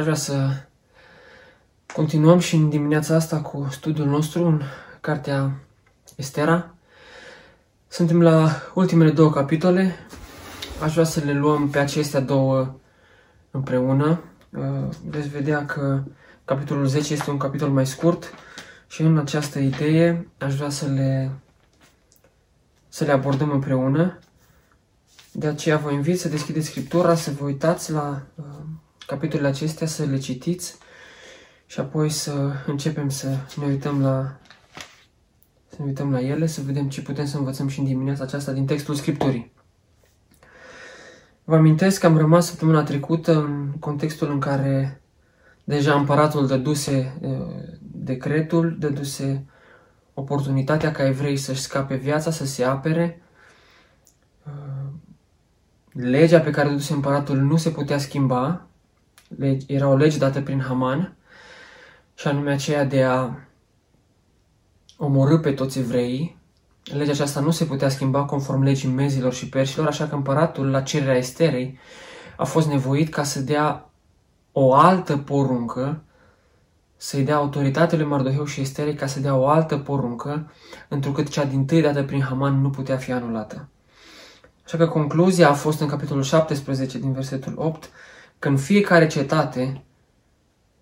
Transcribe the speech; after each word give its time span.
Aș 0.00 0.06
vrea 0.06 0.18
să 0.18 0.48
continuăm 1.92 2.38
și 2.38 2.54
în 2.54 2.68
dimineața 2.68 3.14
asta 3.14 3.40
cu 3.40 3.68
studiul 3.70 4.06
nostru 4.06 4.46
în 4.46 4.62
cartea 5.00 5.50
Estera. 6.16 6.74
Suntem 7.88 8.22
la 8.22 8.50
ultimele 8.74 9.10
două 9.10 9.30
capitole. 9.30 9.94
Aș 10.82 10.92
vrea 10.92 11.04
să 11.04 11.20
le 11.24 11.32
luăm 11.32 11.68
pe 11.68 11.78
acestea 11.78 12.20
două 12.20 12.74
împreună. 13.50 14.20
Uh, 14.50 14.88
veți 15.08 15.28
vedea 15.28 15.66
că 15.66 16.02
capitolul 16.44 16.86
10 16.86 17.12
este 17.12 17.30
un 17.30 17.38
capitol 17.38 17.68
mai 17.68 17.86
scurt 17.86 18.34
și 18.86 19.02
în 19.02 19.18
această 19.18 19.58
idee 19.58 20.26
aș 20.38 20.54
vrea 20.54 20.70
să 20.70 20.86
le, 20.86 21.30
să 22.88 23.04
le 23.04 23.12
abordăm 23.12 23.50
împreună. 23.50 24.18
De 25.32 25.46
aceea 25.46 25.76
vă 25.76 25.90
invit 25.90 26.20
să 26.20 26.28
deschideți 26.28 26.66
Scriptura, 26.66 27.14
să 27.14 27.30
vă 27.30 27.44
uitați 27.44 27.92
la 27.92 28.22
uh, 28.34 28.44
capitolele 29.10 29.48
acestea, 29.48 29.86
să 29.86 30.04
le 30.04 30.18
citiți 30.18 30.78
și 31.66 31.80
apoi 31.80 32.10
să 32.10 32.52
începem 32.66 33.08
să 33.08 33.28
ne 33.56 33.66
uităm 33.66 34.02
la 34.02 34.38
să 35.68 35.76
ne 35.78 35.84
uităm 35.84 36.12
la 36.12 36.20
ele, 36.20 36.46
să 36.46 36.60
vedem 36.60 36.88
ce 36.88 37.02
putem 37.02 37.26
să 37.26 37.38
învățăm 37.38 37.68
și 37.68 37.78
în 37.78 37.84
dimineața 37.84 38.22
aceasta 38.22 38.52
din 38.52 38.66
textul 38.66 38.94
Scripturii. 38.94 39.52
Vă 41.44 41.54
amintesc 41.54 42.00
că 42.00 42.06
am 42.06 42.16
rămas 42.16 42.46
săptămâna 42.46 42.82
trecută 42.82 43.38
în 43.38 43.72
contextul 43.78 44.30
în 44.30 44.40
care 44.40 45.00
deja 45.64 45.94
împăratul 45.94 46.46
dăduse 46.46 47.18
uh, 47.20 47.78
decretul, 47.80 48.76
dăduse 48.78 49.44
oportunitatea 50.14 50.92
ca 50.92 51.06
evrei 51.06 51.36
să-și 51.36 51.60
scape 51.60 51.94
viața, 51.94 52.30
să 52.30 52.46
se 52.46 52.64
apere, 52.64 53.22
uh, 54.46 54.92
legea 55.92 56.40
pe 56.40 56.50
care 56.50 56.68
o 56.68 56.72
duse 56.72 56.92
împăratul 56.92 57.36
nu 57.36 57.56
se 57.56 57.70
putea 57.70 57.98
schimba, 57.98 58.69
era 59.66 59.88
o 59.88 59.96
lege 59.96 60.18
dată 60.18 60.40
prin 60.40 60.60
Haman, 60.60 61.16
și 62.14 62.28
anume 62.28 62.52
aceea 62.52 62.84
de 62.84 63.04
a 63.04 63.30
omorâ 64.96 65.38
pe 65.38 65.52
toți 65.52 65.78
evreii. 65.78 66.38
Legea 66.84 67.10
aceasta 67.10 67.40
nu 67.40 67.50
se 67.50 67.64
putea 67.64 67.88
schimba 67.88 68.24
conform 68.24 68.62
legii 68.62 68.88
mezilor 68.88 69.32
și 69.32 69.48
perșilor, 69.48 69.86
așa 69.86 70.06
că 70.06 70.14
împăratul, 70.14 70.70
la 70.70 70.80
cererea 70.80 71.16
Esterei, 71.16 71.78
a 72.36 72.44
fost 72.44 72.68
nevoit 72.68 73.08
ca 73.08 73.22
să 73.22 73.40
dea 73.40 73.90
o 74.52 74.74
altă 74.74 75.16
poruncă, 75.16 76.02
să-i 76.96 77.22
dea 77.22 77.36
autoritate 77.36 77.96
lui 77.96 78.06
Mardoheu 78.06 78.44
și 78.44 78.60
Esterei 78.60 78.94
ca 78.94 79.06
să 79.06 79.20
dea 79.20 79.36
o 79.36 79.48
altă 79.48 79.78
poruncă, 79.78 80.52
întrucât 80.88 81.28
cea 81.28 81.44
din 81.44 81.64
tâi 81.64 81.82
dată 81.82 82.02
prin 82.02 82.22
Haman 82.22 82.60
nu 82.60 82.70
putea 82.70 82.96
fi 82.96 83.12
anulată. 83.12 83.68
Așa 84.64 84.76
că 84.76 84.88
concluzia 84.88 85.48
a 85.48 85.52
fost 85.52 85.80
în 85.80 85.86
capitolul 85.86 86.22
17 86.22 86.98
din 86.98 87.12
versetul 87.12 87.54
8, 87.56 87.90
că 88.40 88.48
în 88.48 88.56
fiecare 88.56 89.06
cetate, 89.06 89.84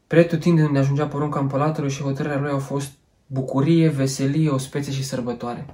pretutindeni 0.06 0.67
unde 0.67 0.78
ajungea 0.78 1.06
porunca 1.06 1.39
împăratului 1.39 1.91
și 1.91 2.03
hotărârea 2.03 2.39
lui 2.39 2.51
au 2.51 2.59
fost 2.59 2.91
bucurie, 3.27 3.89
veselie, 3.89 4.48
o 4.48 4.59
speție 4.59 4.92
și 4.92 5.05
sărbătoare. 5.05 5.67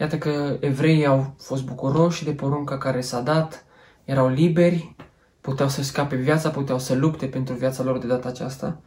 Iată 0.00 0.18
că 0.18 0.56
evreii 0.60 1.06
au 1.06 1.34
fost 1.40 1.64
bucuroși 1.64 2.24
de 2.24 2.32
porunca 2.32 2.78
care 2.78 3.00
s-a 3.00 3.20
dat, 3.20 3.64
erau 4.04 4.28
liberi, 4.28 4.94
puteau 5.40 5.68
să 5.68 5.82
scape 5.82 6.16
viața, 6.16 6.50
puteau 6.50 6.78
să 6.78 6.94
lupte 6.94 7.26
pentru 7.26 7.54
viața 7.54 7.82
lor 7.82 7.98
de 7.98 8.06
data 8.06 8.28
aceasta 8.28 8.80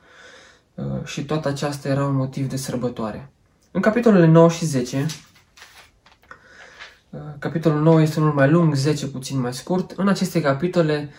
uh, 0.73 0.85
și 1.03 1.25
toată 1.25 1.47
aceasta 1.47 1.87
era 1.87 2.05
un 2.05 2.15
motiv 2.15 2.49
de 2.49 2.55
sărbătoare. 2.55 3.31
În 3.71 3.81
capitolele 3.81 4.25
9 4.25 4.49
și 4.49 4.65
10, 4.65 5.05
uh, 7.09 7.19
capitolul 7.39 7.81
9 7.81 8.01
este 8.01 8.19
unul 8.19 8.33
mai 8.33 8.49
lung, 8.49 8.75
10 8.75 9.07
puțin 9.07 9.39
mai 9.39 9.53
scurt, 9.53 9.91
în 9.91 10.07
aceste 10.07 10.41
capitole 10.41 11.09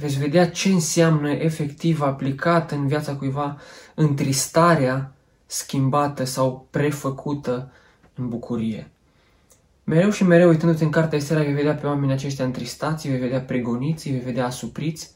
veți 0.00 0.18
vedea 0.18 0.50
ce 0.50 0.68
înseamnă 0.68 1.30
efectiv 1.30 2.00
aplicat 2.00 2.70
în 2.70 2.86
viața 2.86 3.16
cuiva 3.16 3.58
întristarea 3.94 5.12
schimbată 5.46 6.24
sau 6.24 6.66
prefăcută 6.70 7.72
în 8.14 8.28
bucurie. 8.28 8.90
Mereu 9.84 10.10
și 10.10 10.24
mereu, 10.24 10.48
uitându-te 10.48 10.84
în 10.84 10.90
cartea 10.90 11.18
Estera, 11.18 11.40
vei 11.40 11.52
vedea 11.52 11.74
pe 11.74 11.86
oamenii 11.86 12.14
aceștia 12.14 12.44
întristați, 12.44 13.08
vei 13.08 13.18
vedea 13.18 13.40
pregoniți, 13.40 14.10
vei 14.10 14.20
vedea 14.20 14.46
asupriți. 14.46 15.10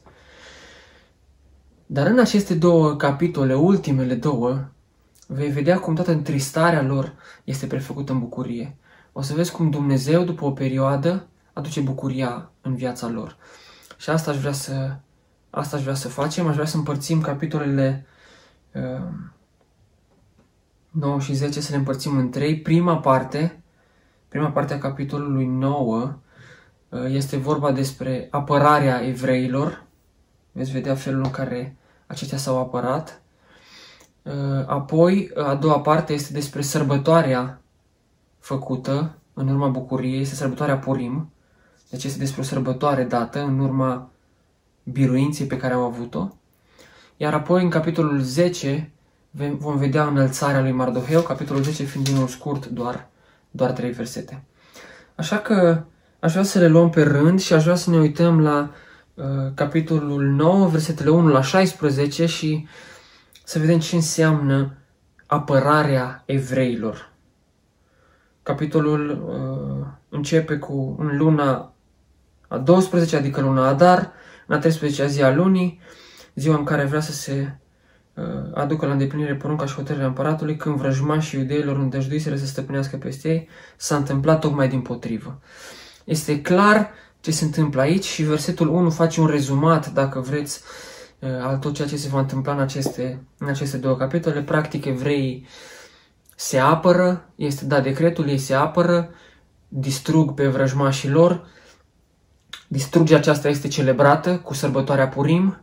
Dar 1.85 2.07
în 2.07 2.19
aceste 2.19 2.53
două 2.53 2.95
capitole, 2.95 3.53
ultimele 3.55 4.15
două, 4.15 4.65
vei 5.27 5.49
vedea 5.49 5.79
cum 5.79 5.95
toată 5.95 6.11
întristarea 6.11 6.81
lor 6.81 7.13
este 7.43 7.65
prefăcută 7.65 8.11
în 8.11 8.19
bucurie. 8.19 8.75
O 9.11 9.21
să 9.21 9.33
vezi 9.33 9.51
cum 9.51 9.69
Dumnezeu, 9.69 10.23
după 10.23 10.45
o 10.45 10.51
perioadă, 10.51 11.27
aduce 11.53 11.81
bucuria 11.81 12.51
în 12.61 12.75
viața 12.75 13.07
lor. 13.09 13.37
Și 14.03 14.09
asta 14.09 14.31
aș 14.31 14.37
vrea 14.37 14.51
să, 14.51 14.95
asta 15.49 15.75
aș 15.75 15.81
vrea 15.81 15.93
să 15.93 16.07
facem. 16.07 16.47
Aș 16.47 16.53
vrea 16.53 16.65
să 16.65 16.77
împărțim 16.77 17.21
capitolele 17.21 18.05
uh, 18.73 19.09
9 20.89 21.19
și 21.19 21.33
10, 21.33 21.61
să 21.61 21.71
le 21.71 21.77
împărțim 21.77 22.17
în 22.17 22.29
trei. 22.29 22.59
Prima 22.59 22.97
parte, 22.97 23.63
prima 24.27 24.49
parte 24.49 24.73
a 24.73 24.77
capitolului 24.77 25.45
9 25.45 26.15
uh, 26.89 27.05
este 27.07 27.37
vorba 27.37 27.71
despre 27.71 28.27
apărarea 28.31 29.05
evreilor. 29.05 29.83
Veți 30.51 30.71
vedea 30.71 30.95
felul 30.95 31.23
în 31.23 31.31
care 31.31 31.75
aceștia 32.07 32.37
s-au 32.37 32.59
apărat. 32.59 33.21
Uh, 34.21 34.65
apoi, 34.65 35.31
a 35.35 35.55
doua 35.55 35.79
parte 35.79 36.13
este 36.13 36.33
despre 36.33 36.61
sărbătoarea 36.61 37.61
făcută 38.39 39.17
în 39.33 39.47
urma 39.47 39.67
bucuriei, 39.67 40.21
este 40.21 40.35
sărbătoarea 40.35 40.77
Purim. 40.77 41.31
Deci 41.93 42.03
este 42.03 42.19
despre 42.19 42.41
o 42.41 42.43
sărbătoare 42.43 43.03
dată 43.03 43.39
în 43.39 43.59
urma 43.59 44.09
biruinței 44.83 45.45
pe 45.45 45.57
care 45.57 45.73
au 45.73 45.83
avut-o. 45.83 46.35
Iar 47.17 47.33
apoi, 47.33 47.63
în 47.63 47.69
capitolul 47.69 48.19
10, 48.19 48.91
vom 49.57 49.77
vedea 49.77 50.05
înălțarea 50.05 50.61
lui 50.61 50.71
Mardoheu, 50.71 51.21
capitolul 51.21 51.63
10 51.63 51.83
fiind 51.83 52.07
unul 52.07 52.27
scurt, 52.27 52.65
doar, 52.65 53.09
doar 53.51 53.71
3 53.71 53.91
versete. 53.91 54.43
Așa 55.15 55.37
că 55.37 55.83
aș 56.19 56.31
vrea 56.31 56.43
să 56.43 56.59
le 56.59 56.67
luăm 56.67 56.89
pe 56.89 57.03
rând 57.03 57.39
și 57.39 57.53
aș 57.53 57.63
vrea 57.63 57.75
să 57.75 57.89
ne 57.89 57.97
uităm 57.97 58.41
la 58.41 58.71
uh, 59.13 59.23
capitolul 59.53 60.23
9, 60.23 60.67
versetele 60.67 61.09
1 61.09 61.27
la 61.27 61.41
16 61.41 62.25
și 62.25 62.67
să 63.43 63.59
vedem 63.59 63.79
ce 63.79 63.95
înseamnă 63.95 64.73
apărarea 65.25 66.23
evreilor. 66.25 67.11
Capitolul 68.43 69.09
uh, 69.09 69.87
începe 70.09 70.57
cu 70.57 70.95
în 70.99 71.17
luna 71.17 71.72
a 72.53 72.57
12, 72.57 73.15
adică 73.15 73.41
luna 73.41 73.67
Adar, 73.67 74.11
în 74.47 74.55
a 74.55 74.59
13-a 74.59 75.05
zi 75.05 75.21
a 75.21 75.33
lunii, 75.33 75.79
ziua 76.35 76.57
în 76.57 76.63
care 76.63 76.83
vrea 76.83 76.99
să 76.99 77.11
se 77.11 77.55
uh, 78.13 78.23
aducă 78.53 78.85
la 78.85 78.91
îndeplinire 78.91 79.35
porunca 79.35 79.65
și 79.65 79.75
hotărârea 79.75 80.07
împăratului, 80.07 80.55
când 80.55 80.75
vrăjmașii 80.75 81.39
iudeilor 81.39 81.77
îndăjduiseră 81.77 82.35
să 82.35 82.45
stăpânească 82.45 82.97
peste 82.97 83.29
ei, 83.29 83.49
s-a 83.77 83.95
întâmplat 83.95 84.39
tocmai 84.39 84.67
din 84.67 84.81
potrivă. 84.81 85.39
Este 86.03 86.41
clar 86.41 86.91
ce 87.19 87.31
se 87.31 87.45
întâmplă 87.45 87.81
aici 87.81 88.05
și 88.05 88.23
versetul 88.23 88.67
1 88.67 88.89
face 88.89 89.21
un 89.21 89.27
rezumat, 89.27 89.89
dacă 89.93 90.19
vreți, 90.19 90.61
uh, 91.19 91.29
al 91.41 91.57
tot 91.57 91.73
ceea 91.73 91.87
ce 91.87 91.97
se 91.97 92.07
va 92.07 92.19
întâmpla 92.19 92.53
în 92.53 92.59
aceste, 92.59 93.23
în 93.37 93.47
aceste 93.47 93.77
două 93.77 93.95
capitole. 93.95 94.41
Practic, 94.41 94.85
evreii 94.85 95.47
se 96.35 96.57
apără, 96.57 97.29
este 97.35 97.65
dat 97.65 97.83
decretul, 97.83 98.27
ei 98.27 98.37
se 98.37 98.53
apără, 98.53 99.09
distrug 99.67 100.33
pe 100.33 100.47
vrăjmașii 100.47 101.09
lor, 101.09 101.51
Distrugerea 102.73 103.19
aceasta 103.19 103.49
este 103.49 103.67
celebrată 103.67 104.37
cu 104.37 104.53
sărbătoarea 104.53 105.07
Purim, 105.07 105.61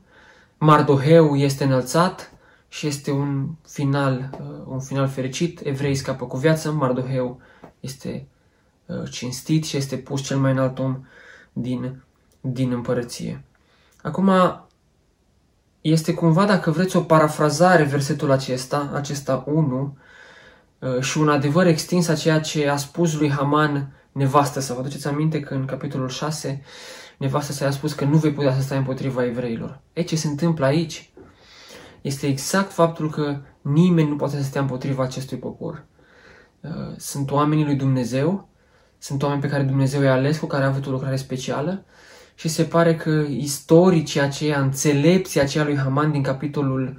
Mardoheu 0.58 1.36
este 1.36 1.64
înălțat 1.64 2.32
și 2.68 2.86
este 2.86 3.10
un 3.10 3.48
final, 3.68 4.30
uh, 4.40 4.66
un 4.66 4.80
final 4.80 5.08
fericit. 5.08 5.60
Evrei 5.64 5.94
scapă 5.94 6.26
cu 6.26 6.36
viață, 6.36 6.70
Mardoheu 6.70 7.40
este 7.80 8.26
uh, 8.86 9.10
cinstit 9.10 9.64
și 9.64 9.76
este 9.76 9.96
pus 9.96 10.22
cel 10.22 10.38
mai 10.38 10.50
înalt 10.50 10.78
om 10.78 11.04
din, 11.52 12.02
din 12.40 12.72
împărăție. 12.72 13.44
Acum, 14.02 14.30
este 15.80 16.14
cumva, 16.14 16.44
dacă 16.44 16.70
vreți, 16.70 16.96
o 16.96 17.00
parafrazare 17.00 17.82
versetul 17.82 18.30
acesta, 18.30 18.90
acesta 18.94 19.44
1, 19.46 19.96
uh, 20.78 21.00
și 21.00 21.18
un 21.18 21.28
adevăr 21.28 21.66
extins 21.66 22.08
a 22.08 22.14
ceea 22.14 22.40
ce 22.40 22.68
a 22.68 22.76
spus 22.76 23.14
lui 23.14 23.30
Haman 23.30 23.92
nevastă 24.12 24.60
să 24.60 24.72
vă 24.72 24.78
aduceți 24.80 25.06
aminte 25.06 25.40
că 25.40 25.54
în 25.54 25.64
capitolul 25.64 26.08
6 26.08 26.62
nevastă 27.20 27.52
să 27.52 27.64
i-a 27.64 27.70
spus 27.70 27.92
că 27.92 28.04
nu 28.04 28.16
vei 28.16 28.32
putea 28.32 28.54
să 28.54 28.62
stai 28.62 28.78
împotriva 28.78 29.24
evreilor. 29.24 29.80
E 29.92 30.02
ce 30.02 30.16
se 30.16 30.26
întâmplă 30.26 30.64
aici 30.64 31.10
este 32.00 32.26
exact 32.26 32.72
faptul 32.72 33.10
că 33.10 33.40
nimeni 33.60 34.08
nu 34.08 34.16
poate 34.16 34.36
să 34.36 34.42
stea 34.42 34.60
împotriva 34.60 35.02
acestui 35.02 35.36
popor. 35.36 35.84
Uh, 36.60 36.70
sunt 36.96 37.30
oamenii 37.30 37.64
lui 37.64 37.74
Dumnezeu, 37.74 38.48
sunt 38.98 39.22
oameni 39.22 39.40
pe 39.40 39.48
care 39.48 39.62
Dumnezeu 39.62 40.02
i-a 40.02 40.12
ales, 40.12 40.38
cu 40.38 40.46
care 40.46 40.64
a 40.64 40.66
avut 40.66 40.86
o 40.86 40.90
lucrare 40.90 41.16
specială 41.16 41.84
și 42.34 42.48
se 42.48 42.64
pare 42.64 42.96
că 42.96 43.24
istoricii 43.28 44.20
aceia, 44.20 44.60
înțelepții 44.60 45.40
aceia 45.40 45.64
lui 45.64 45.76
Haman 45.76 46.10
din 46.10 46.22
capitolul 46.22 46.98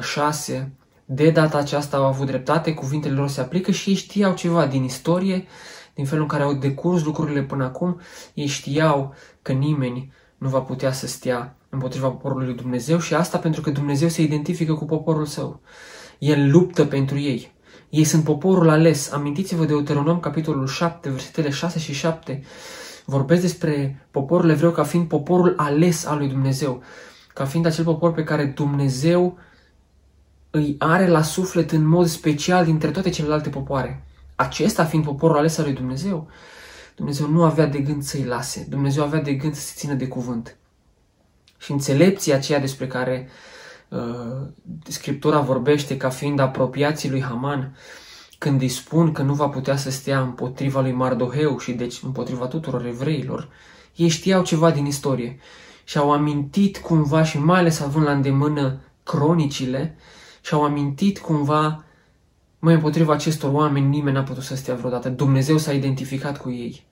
6, 0.00 0.52
uh, 0.52 0.84
de 1.04 1.30
data 1.30 1.58
aceasta 1.58 1.96
au 1.96 2.04
avut 2.04 2.26
dreptate, 2.26 2.74
cuvintele 2.74 3.14
lor 3.14 3.28
se 3.28 3.40
aplică 3.40 3.70
și 3.70 3.88
ei 3.88 3.94
știau 3.94 4.34
ceva 4.34 4.66
din 4.66 4.84
istorie 4.84 5.46
din 5.94 6.04
felul 6.04 6.22
în 6.22 6.28
care 6.28 6.42
au 6.42 6.52
decurs 6.52 7.04
lucrurile 7.04 7.42
până 7.42 7.64
acum, 7.64 8.00
ei 8.34 8.46
știau 8.46 9.14
că 9.42 9.52
nimeni 9.52 10.12
nu 10.38 10.48
va 10.48 10.60
putea 10.60 10.92
să 10.92 11.06
stea 11.06 11.56
împotriva 11.68 12.08
poporului 12.08 12.46
lui 12.46 12.54
Dumnezeu 12.54 12.98
și 12.98 13.14
asta 13.14 13.38
pentru 13.38 13.60
că 13.60 13.70
Dumnezeu 13.70 14.08
se 14.08 14.22
identifică 14.22 14.74
cu 14.74 14.84
poporul 14.84 15.26
său. 15.26 15.60
El 16.18 16.50
luptă 16.50 16.84
pentru 16.84 17.18
ei. 17.18 17.52
Ei 17.88 18.04
sunt 18.04 18.24
poporul 18.24 18.68
ales. 18.68 19.12
Amintiți-vă 19.12 19.64
de 19.64 19.72
Deuteronom, 19.72 20.20
capitolul 20.20 20.66
7, 20.66 21.10
versetele 21.10 21.50
6 21.50 21.78
și 21.78 21.92
7. 21.92 22.42
Vorbesc 23.04 23.40
despre 23.40 24.06
poporul 24.10 24.50
evreu 24.50 24.70
ca 24.70 24.82
fiind 24.82 25.08
poporul 25.08 25.54
ales 25.56 26.06
al 26.06 26.18
lui 26.18 26.28
Dumnezeu, 26.28 26.82
ca 27.34 27.44
fiind 27.44 27.66
acel 27.66 27.84
popor 27.84 28.12
pe 28.12 28.24
care 28.24 28.44
Dumnezeu 28.44 29.38
îi 30.50 30.76
are 30.78 31.06
la 31.06 31.22
suflet 31.22 31.70
în 31.70 31.86
mod 31.86 32.06
special 32.06 32.64
dintre 32.64 32.90
toate 32.90 33.10
celelalte 33.10 33.48
popoare. 33.48 34.04
Acesta 34.40 34.84
fiind 34.84 35.04
poporul 35.04 35.36
ales 35.36 35.58
al 35.58 35.64
lui 35.64 35.72
Dumnezeu, 35.72 36.28
Dumnezeu 36.96 37.28
nu 37.28 37.44
avea 37.44 37.66
de 37.66 37.78
gând 37.78 38.02
să-i 38.02 38.24
lase. 38.24 38.66
Dumnezeu 38.68 39.02
avea 39.02 39.20
de 39.20 39.32
gând 39.32 39.54
să 39.54 39.60
se 39.60 39.72
țină 39.76 39.94
de 39.94 40.08
cuvânt. 40.08 40.56
Și 41.58 41.72
înțelepția 41.72 42.36
aceea 42.36 42.60
despre 42.60 42.86
care 42.86 43.28
uh, 43.88 44.46
Scriptura 44.88 45.40
vorbește 45.40 45.96
ca 45.96 46.08
fiind 46.08 46.38
apropiații 46.38 47.10
lui 47.10 47.22
Haman, 47.22 47.76
când 48.38 48.60
îi 48.60 48.68
spun 48.68 49.12
că 49.12 49.22
nu 49.22 49.34
va 49.34 49.48
putea 49.48 49.76
să 49.76 49.90
stea 49.90 50.20
împotriva 50.20 50.80
lui 50.80 50.92
Mardoheu 50.92 51.58
și 51.58 51.72
deci 51.72 52.00
împotriva 52.02 52.46
tuturor 52.46 52.86
evreilor, 52.86 53.48
ei 53.96 54.08
știau 54.08 54.42
ceva 54.42 54.70
din 54.70 54.86
istorie 54.86 55.38
și 55.84 55.98
au 55.98 56.12
amintit 56.12 56.78
cumva 56.78 57.22
și 57.22 57.38
mai 57.38 57.58
ales 57.58 57.80
având 57.80 58.04
la 58.04 58.12
îndemână 58.12 58.80
cronicile 59.02 59.96
și 60.40 60.54
au 60.54 60.64
amintit 60.64 61.18
cumva 61.18 61.84
mai 62.60 62.74
împotriva 62.74 63.12
acestor 63.12 63.52
oameni 63.52 63.86
nimeni 63.86 64.16
n-a 64.16 64.22
putut 64.22 64.42
să 64.42 64.56
stea 64.56 64.74
vreodată. 64.74 65.08
Dumnezeu 65.08 65.58
s-a 65.58 65.72
identificat 65.72 66.38
cu 66.38 66.50
ei. 66.50 66.86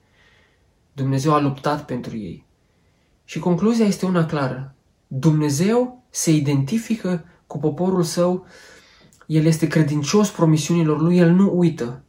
Dumnezeu 0.92 1.34
a 1.34 1.40
luptat 1.40 1.84
pentru 1.84 2.16
ei. 2.16 2.46
Și 3.24 3.38
concluzia 3.38 3.84
este 3.84 4.06
una 4.06 4.26
clară. 4.26 4.74
Dumnezeu 5.06 6.02
se 6.10 6.30
identifică 6.30 7.24
cu 7.46 7.58
poporul 7.58 8.02
său, 8.02 8.46
el 9.26 9.44
este 9.44 9.66
credincios 9.66 10.30
promisiunilor 10.30 11.00
lui, 11.00 11.18
el 11.18 11.30
nu 11.30 11.58
uită. 11.58 12.02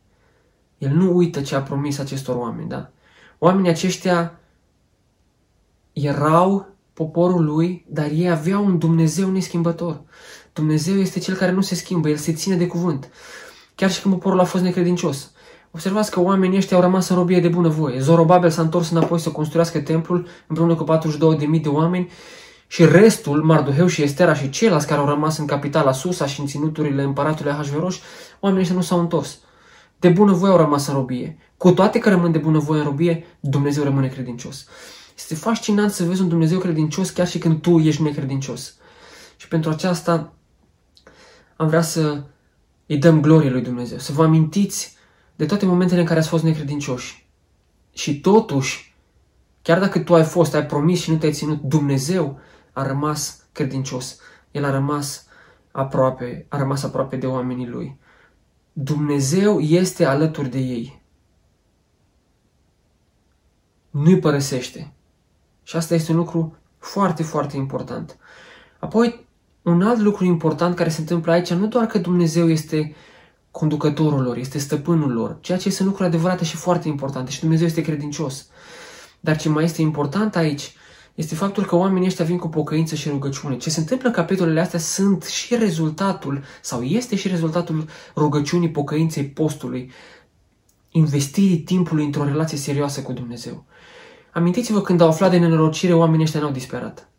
El 0.77 0.91
nu 0.91 1.15
uită 1.15 1.41
ce 1.41 1.55
a 1.55 1.61
promis 1.61 1.97
acestor 1.97 2.35
oameni, 2.35 2.69
da? 2.69 2.91
Oamenii 3.37 3.69
aceștia 3.69 4.39
erau 5.93 6.67
poporul 6.93 7.43
lui, 7.43 7.85
dar 7.89 8.09
ei 8.11 8.29
aveau 8.29 8.65
un 8.65 8.77
Dumnezeu 8.77 9.31
neschimbător. 9.31 10.01
Dumnezeu 10.53 10.97
este 10.97 11.19
cel 11.19 11.35
care 11.35 11.51
nu 11.51 11.61
se 11.61 11.75
schimbă, 11.75 12.09
el 12.09 12.17
se 12.17 12.33
ține 12.33 12.55
de 12.55 12.67
cuvânt. 12.67 13.09
Chiar 13.79 13.91
și 13.91 14.01
când 14.01 14.13
poporul 14.13 14.39
a 14.39 14.43
fost 14.43 14.63
necredincios. 14.63 15.31
Observați 15.71 16.11
că 16.11 16.19
oamenii 16.19 16.57
ăștia 16.57 16.77
au 16.77 16.83
rămas 16.83 17.09
în 17.09 17.15
robie 17.15 17.39
de 17.39 17.47
bunăvoie. 17.47 17.99
Zorobabel 17.99 18.49
s-a 18.49 18.61
întors 18.61 18.89
înapoi 18.89 19.19
să 19.19 19.29
construiască 19.29 19.79
templul 19.79 20.27
împreună 20.47 20.75
cu 20.75 20.85
42.000 21.55 21.61
de 21.61 21.69
oameni 21.69 22.09
și 22.67 22.85
restul, 22.85 23.43
Marduheu 23.43 23.87
și 23.87 24.01
Estera 24.01 24.33
și 24.33 24.49
ceilalți 24.49 24.87
care 24.87 24.99
au 24.99 25.05
rămas 25.05 25.37
în 25.37 25.45
capitala 25.45 25.91
Susa 25.91 26.25
și 26.25 26.39
în 26.39 26.45
ținuturile 26.45 27.03
împăratului 27.03 27.51
Ahasveros, 27.51 27.99
oamenii 28.39 28.63
ăștia 28.63 28.77
nu 28.77 28.83
s-au 28.83 28.99
întors. 28.99 29.39
De 29.99 30.09
bunăvoie 30.09 30.51
au 30.51 30.57
rămas 30.57 30.87
în 30.87 30.93
robie. 30.93 31.37
Cu 31.57 31.71
toate 31.71 31.99
că 31.99 32.09
rămân 32.09 32.31
de 32.31 32.37
bunăvoie 32.37 32.79
în 32.79 32.85
robie, 32.85 33.25
Dumnezeu 33.39 33.83
rămâne 33.83 34.07
credincios. 34.07 34.65
Este 35.17 35.35
fascinant 35.35 35.91
să 35.91 36.03
vezi 36.03 36.21
un 36.21 36.27
Dumnezeu 36.29 36.59
credincios 36.59 37.09
chiar 37.09 37.27
și 37.27 37.37
când 37.37 37.61
tu 37.61 37.77
ești 37.77 38.01
necredincios. 38.01 38.75
Și 39.35 39.47
pentru 39.47 39.69
aceasta 39.69 40.33
am 41.55 41.67
vrea 41.67 41.81
să 41.81 42.23
îi 42.89 42.97
dăm 42.97 43.21
glorie 43.21 43.49
lui 43.49 43.61
Dumnezeu, 43.61 43.97
să 43.97 44.11
vă 44.11 44.23
amintiți 44.23 44.95
de 45.35 45.45
toate 45.45 45.65
momentele 45.65 45.99
în 45.99 46.05
care 46.05 46.19
ați 46.19 46.27
fost 46.29 46.43
necredincioși. 46.43 47.29
Și 47.93 48.19
totuși, 48.19 48.95
chiar 49.61 49.79
dacă 49.79 49.99
tu 49.99 50.15
ai 50.15 50.23
fost, 50.23 50.53
ai 50.53 50.65
promis 50.65 51.01
și 51.01 51.11
nu 51.11 51.17
te-ai 51.17 51.33
ținut, 51.33 51.61
Dumnezeu 51.61 52.39
a 52.73 52.87
rămas 52.87 53.47
credincios. 53.51 54.19
El 54.51 54.65
a 54.65 54.71
rămas 54.71 55.27
aproape, 55.71 56.45
a 56.49 56.57
rămas 56.57 56.83
aproape 56.83 57.15
de 57.15 57.27
oamenii 57.27 57.67
lui. 57.67 57.99
Dumnezeu 58.73 59.59
este 59.59 60.05
alături 60.05 60.49
de 60.49 60.59
ei. 60.59 61.01
Nu-i 63.89 64.19
părăsește. 64.19 64.93
Și 65.63 65.75
asta 65.75 65.93
este 65.93 66.11
un 66.11 66.17
lucru 66.17 66.57
foarte, 66.77 67.23
foarte 67.23 67.57
important. 67.57 68.17
Apoi, 68.79 69.27
un 69.69 69.81
alt 69.81 69.99
lucru 69.99 70.25
important 70.25 70.75
care 70.75 70.89
se 70.89 70.99
întâmplă 70.99 71.31
aici, 71.31 71.53
nu 71.53 71.67
doar 71.67 71.85
că 71.85 71.97
Dumnezeu 71.97 72.49
este 72.49 72.95
conducătorul 73.51 74.23
lor, 74.23 74.37
este 74.37 74.57
stăpânul 74.57 75.13
lor, 75.13 75.37
ceea 75.41 75.57
ce 75.57 75.67
este 75.67 75.83
lucruri 75.83 76.07
adevărate 76.07 76.43
și 76.43 76.55
foarte 76.55 76.87
importante 76.87 77.31
și 77.31 77.39
Dumnezeu 77.39 77.65
este 77.65 77.81
credincios. 77.81 78.47
Dar 79.19 79.37
ce 79.37 79.49
mai 79.49 79.63
este 79.63 79.81
important 79.81 80.35
aici 80.35 80.73
este 81.15 81.35
faptul 81.35 81.65
că 81.65 81.75
oamenii 81.75 82.07
ăștia 82.07 82.25
vin 82.25 82.37
cu 82.37 82.47
pocăință 82.47 82.95
și 82.95 83.09
rugăciune. 83.09 83.57
Ce 83.57 83.69
se 83.69 83.79
întâmplă 83.79 84.07
în 84.07 84.13
capitolele 84.13 84.59
astea 84.59 84.79
sunt 84.79 85.23
și 85.23 85.55
rezultatul, 85.55 86.43
sau 86.61 86.81
este 86.81 87.15
și 87.15 87.27
rezultatul 87.27 87.85
rugăciunii, 88.15 88.69
pocăinței, 88.69 89.25
postului, 89.25 89.91
investirii 90.89 91.57
timpului 91.57 92.05
într-o 92.05 92.23
relație 92.23 92.57
serioasă 92.57 93.01
cu 93.01 93.11
Dumnezeu. 93.11 93.65
Amintiți-vă 94.31 94.81
când 94.81 95.01
au 95.01 95.07
aflat 95.07 95.31
de 95.31 95.37
nenorocire, 95.37 95.93
oamenii 95.93 96.23
ăștia 96.23 96.39
n-au 96.39 96.51
disperat. 96.51 97.09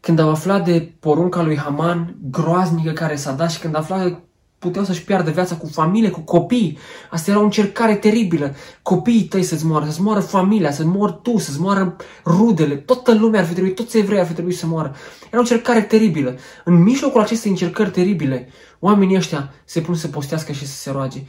Când 0.00 0.18
au 0.18 0.30
aflat 0.30 0.64
de 0.64 0.92
porunca 1.00 1.42
lui 1.42 1.56
Haman, 1.56 2.16
groaznică 2.30 2.92
care 2.92 3.16
s-a 3.16 3.32
dat 3.32 3.50
și 3.50 3.58
când 3.58 3.74
au 3.74 3.80
aflat 3.80 4.02
că 4.02 4.18
puteau 4.60 4.84
să-și 4.84 5.04
piardă 5.04 5.30
viața 5.30 5.56
cu 5.56 5.66
familie, 5.66 6.10
cu 6.10 6.20
copii. 6.20 6.78
Asta 7.10 7.30
era 7.30 7.40
o 7.40 7.44
încercare 7.44 7.94
teribilă. 7.94 8.54
Copiii 8.82 9.24
tăi 9.24 9.42
să-ți 9.42 9.66
moară, 9.66 9.84
să-ți 9.84 10.02
moară 10.02 10.20
familia, 10.20 10.70
să-ți 10.70 10.88
moară 10.88 11.12
tu, 11.12 11.38
să-ți 11.38 11.60
moară 11.60 11.96
rudele. 12.24 12.76
Toată 12.76 13.14
lumea 13.14 13.40
ar 13.40 13.46
fi 13.46 13.52
trebuit, 13.52 13.74
toți 13.74 13.98
evrei 13.98 14.18
ar 14.18 14.26
fi 14.26 14.32
trebuit 14.32 14.56
să 14.56 14.66
moară. 14.66 14.94
Era 15.26 15.36
o 15.36 15.40
încercare 15.40 15.82
teribilă. 15.82 16.36
În 16.64 16.82
mijlocul 16.82 17.20
acestei 17.20 17.50
încercări 17.50 17.90
teribile, 17.90 18.48
oamenii 18.78 19.16
ăștia 19.16 19.52
se 19.64 19.80
pun 19.80 19.94
să 19.94 20.08
postească 20.08 20.52
și 20.52 20.66
să 20.66 20.76
se 20.76 20.90
roage. 20.90 21.22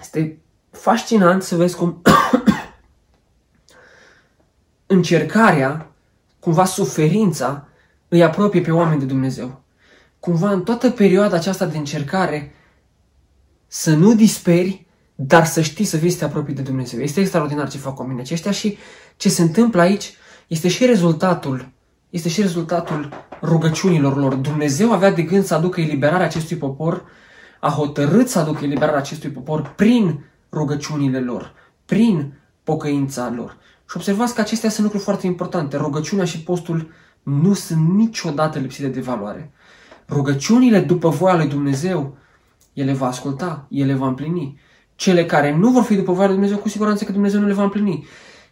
Este 0.00 0.38
fascinant 0.70 1.42
să 1.42 1.56
vezi 1.56 1.76
cum 1.76 2.02
încercarea, 4.86 5.89
cumva 6.40 6.64
suferința, 6.64 7.68
îi 8.08 8.22
apropie 8.22 8.60
pe 8.60 8.70
oameni 8.70 9.00
de 9.00 9.06
Dumnezeu. 9.06 9.62
Cumva 10.20 10.50
în 10.50 10.62
toată 10.62 10.90
perioada 10.90 11.36
aceasta 11.36 11.66
de 11.66 11.76
încercare 11.76 12.54
să 13.66 13.94
nu 13.94 14.14
disperi, 14.14 14.86
dar 15.14 15.44
să 15.44 15.60
știi 15.60 15.84
să 15.84 15.96
vii 15.96 16.10
să 16.10 16.18
te 16.18 16.24
apropii 16.24 16.54
de 16.54 16.62
Dumnezeu. 16.62 17.00
Este 17.00 17.20
extraordinar 17.20 17.70
ce 17.70 17.78
fac 17.78 17.98
oamenii 17.98 18.22
aceștia 18.22 18.50
și 18.50 18.78
ce 19.16 19.28
se 19.28 19.42
întâmplă 19.42 19.80
aici 19.80 20.14
este 20.46 20.68
și 20.68 20.86
rezultatul 20.86 21.72
este 22.10 22.28
și 22.28 22.40
rezultatul 22.40 23.08
rugăciunilor 23.42 24.16
lor. 24.16 24.34
Dumnezeu 24.34 24.92
avea 24.92 25.10
de 25.10 25.22
gând 25.22 25.44
să 25.44 25.54
aducă 25.54 25.80
eliberarea 25.80 26.26
acestui 26.26 26.56
popor, 26.56 27.04
a 27.60 27.70
hotărât 27.70 28.28
să 28.28 28.38
aducă 28.38 28.64
eliberarea 28.64 28.98
acestui 28.98 29.30
popor 29.30 29.72
prin 29.76 30.24
rugăciunile 30.52 31.20
lor, 31.20 31.54
prin 31.84 32.32
pocăința 32.64 33.32
lor. 33.36 33.56
Și 33.90 33.96
observați 33.96 34.34
că 34.34 34.40
acestea 34.40 34.70
sunt 34.70 34.82
lucruri 34.82 35.04
foarte 35.04 35.26
importante. 35.26 35.76
Rugăciunea 35.76 36.24
și 36.24 36.42
postul 36.42 36.90
nu 37.22 37.54
sunt 37.54 37.88
niciodată 37.88 38.58
lipsite 38.58 38.88
de 38.88 39.00
valoare. 39.00 39.52
Rugăciunile 40.08 40.80
după 40.80 41.08
voia 41.08 41.36
lui 41.36 41.48
Dumnezeu, 41.48 42.16
El 42.72 42.84
le 42.84 42.92
va 42.92 43.06
asculta, 43.06 43.66
El 43.68 43.86
le 43.86 43.94
va 43.94 44.06
împlini. 44.06 44.58
Cele 44.94 45.26
care 45.26 45.56
nu 45.56 45.70
vor 45.70 45.82
fi 45.82 45.94
după 45.94 46.12
voia 46.12 46.26
lui 46.26 46.34
Dumnezeu, 46.34 46.58
cu 46.58 46.68
siguranță 46.68 47.04
că 47.04 47.12
Dumnezeu 47.12 47.40
nu 47.40 47.46
le 47.46 47.52
va 47.52 47.62
împlini. 47.62 48.06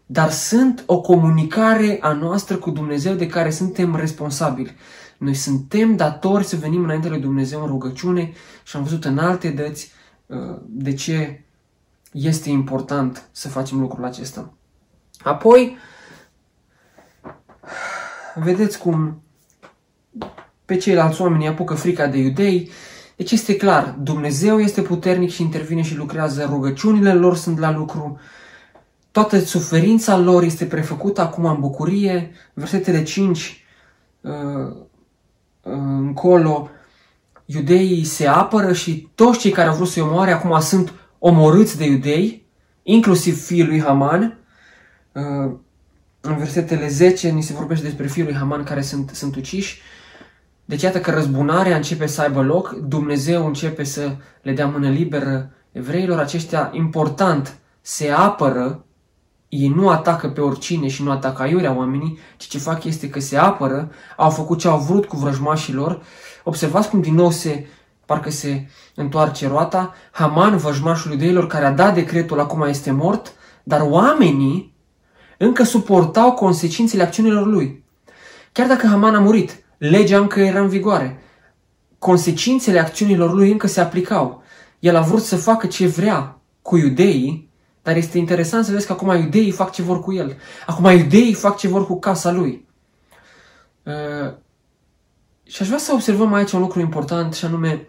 Dar 0.07 0.30
sunt 0.30 0.83
o 0.87 1.00
comunicare 1.00 1.99
a 2.00 2.12
noastră 2.12 2.57
cu 2.57 2.71
Dumnezeu 2.71 3.14
de 3.14 3.26
care 3.26 3.50
suntem 3.50 3.97
responsabili. 3.97 4.76
Noi 5.18 5.35
suntem 5.35 5.97
datori 5.97 6.45
să 6.45 6.57
venim 6.57 6.83
înainte 6.83 7.09
lui 7.09 7.21
Dumnezeu 7.21 7.61
în 7.61 7.66
rugăciune 7.66 8.33
și 8.64 8.76
am 8.76 8.83
văzut 8.83 9.04
în 9.04 9.18
alte 9.18 9.50
dăți 9.50 9.92
uh, 10.26 10.37
de 10.66 10.95
ce 10.95 11.45
este 12.12 12.50
important 12.50 13.28
să 13.33 13.49
facem 13.49 13.80
lucrul 13.80 14.04
acesta. 14.04 14.52
Apoi, 15.28 15.76
vedeți 18.35 18.78
cum 18.78 19.23
pe 20.64 20.76
ceilalți 20.76 21.20
oameni 21.20 21.49
apucă 21.49 21.75
frica 21.75 22.06
de 22.06 22.18
iudei. 22.18 22.70
Deci 23.16 23.30
este 23.30 23.56
clar, 23.56 23.97
Dumnezeu 23.99 24.61
este 24.61 24.82
puternic 24.82 25.30
și 25.30 25.42
intervine 25.42 25.82
și 25.82 25.97
lucrează, 25.97 26.47
rugăciunile 26.50 27.14
lor 27.14 27.37
sunt 27.37 27.58
la 27.58 27.73
lucru, 27.73 28.20
toată 29.11 29.38
suferința 29.38 30.16
lor 30.16 30.42
este 30.42 30.64
prefăcută 30.64 31.20
acum 31.20 31.44
în 31.44 31.61
bucurie. 31.61 32.30
Versetele 32.54 33.02
5 33.02 33.64
uh, 34.20 34.32
uh, 35.62 35.73
încolo, 35.87 36.70
iudeii 37.44 38.04
se 38.04 38.26
apără 38.26 38.73
și 38.73 39.08
toți 39.14 39.38
cei 39.38 39.50
care 39.50 39.68
au 39.68 39.75
vrut 39.75 39.88
să-i 39.88 40.02
omoare 40.02 40.30
acum 40.30 40.61
sunt 40.61 40.92
omorâți 41.18 41.76
de 41.76 41.85
iudei, 41.85 42.47
inclusiv 42.82 43.44
fiul 43.44 43.66
lui 43.66 43.82
Haman. 43.82 44.38
Uh, 45.18 45.52
în 46.20 46.37
versetele 46.37 46.88
10 46.88 47.28
ni 47.28 47.42
se 47.42 47.52
vorbește 47.52 47.84
despre 47.84 48.06
fiul 48.06 48.26
lui 48.26 48.37
Haman 48.37 48.62
care 48.62 48.82
sunt, 48.82 49.10
sunt 49.10 49.37
uciși. 49.37 49.80
Deci 50.64 50.82
iată 50.82 51.00
că 51.00 51.10
răzbunarea 51.10 51.76
începe 51.76 52.06
să 52.06 52.20
aibă 52.20 52.42
loc, 52.42 52.72
Dumnezeu 52.72 53.46
începe 53.46 53.84
să 53.84 54.16
le 54.42 54.52
dea 54.52 54.66
mână 54.66 54.88
liberă 54.88 55.50
evreilor, 55.72 56.18
aceștia 56.18 56.70
important 56.72 57.58
se 57.80 58.10
apără 58.10 58.84
ei 59.48 59.68
nu 59.68 59.88
atacă 59.88 60.28
pe 60.28 60.40
oricine 60.40 60.88
și 60.88 61.02
nu 61.02 61.10
atacă 61.10 61.42
aiurea 61.42 61.76
oamenii, 61.76 62.18
ci 62.37 62.46
ce 62.46 62.58
fac 62.58 62.84
este 62.84 63.10
că 63.10 63.20
se 63.20 63.37
apără, 63.37 63.90
au 64.16 64.30
făcut 64.30 64.58
ce 64.58 64.68
au 64.68 64.78
vrut 64.78 65.06
cu 65.06 65.16
vrăjmașilor. 65.16 66.02
Observați 66.44 66.88
cum 66.88 67.00
din 67.00 67.14
nou 67.14 67.30
se, 67.30 67.66
parcă 68.06 68.30
se 68.30 68.66
întoarce 68.94 69.48
roata. 69.48 69.94
Haman, 70.10 70.56
vrăjmașul 70.56 71.10
iudeilor, 71.10 71.46
care 71.46 71.64
a 71.64 71.72
dat 71.72 71.94
decretul, 71.94 72.40
acum 72.40 72.62
este 72.62 72.90
mort, 72.90 73.32
dar 73.62 73.80
oamenii 73.80 74.76
încă 75.38 75.62
suportau 75.62 76.33
consecințele 76.33 77.02
acțiunilor 77.02 77.47
lui. 77.47 77.85
Chiar 78.52 78.66
dacă 78.66 78.87
Haman 78.87 79.14
a 79.14 79.21
murit, 79.21 79.64
legea 79.78 80.18
încă 80.18 80.40
era 80.40 80.61
în 80.61 80.68
vigoare. 80.68 81.23
Consecințele 81.99 82.78
acțiunilor 82.78 83.33
lui 83.33 83.50
încă 83.50 83.66
se 83.66 83.80
aplicau. 83.80 84.42
El 84.78 84.97
a 84.97 85.00
vrut 85.00 85.23
să 85.23 85.37
facă 85.37 85.66
ce 85.66 85.87
vrea 85.87 86.38
cu 86.62 86.76
iudeii, 86.76 87.50
dar 87.83 87.97
este 87.97 88.18
interesant 88.18 88.64
să 88.64 88.73
vezi 88.73 88.87
că 88.87 88.92
acum 88.92 89.09
iudeii 89.09 89.50
fac 89.50 89.73
ce 89.73 89.83
vor 89.83 90.00
cu 90.00 90.12
el. 90.12 90.37
Acum 90.66 90.85
iudeii 90.85 91.35
fac 91.35 91.57
ce 91.57 91.68
vor 91.68 91.87
cu 91.87 91.99
casa 91.99 92.33
lui. 92.33 92.66
Uh, 93.83 94.35
și 95.42 95.62
aș 95.62 95.66
vrea 95.66 95.78
să 95.78 95.92
observăm 95.92 96.33
aici 96.33 96.52
un 96.52 96.61
lucru 96.61 96.80
important 96.80 97.35
și 97.35 97.45
anume 97.45 97.88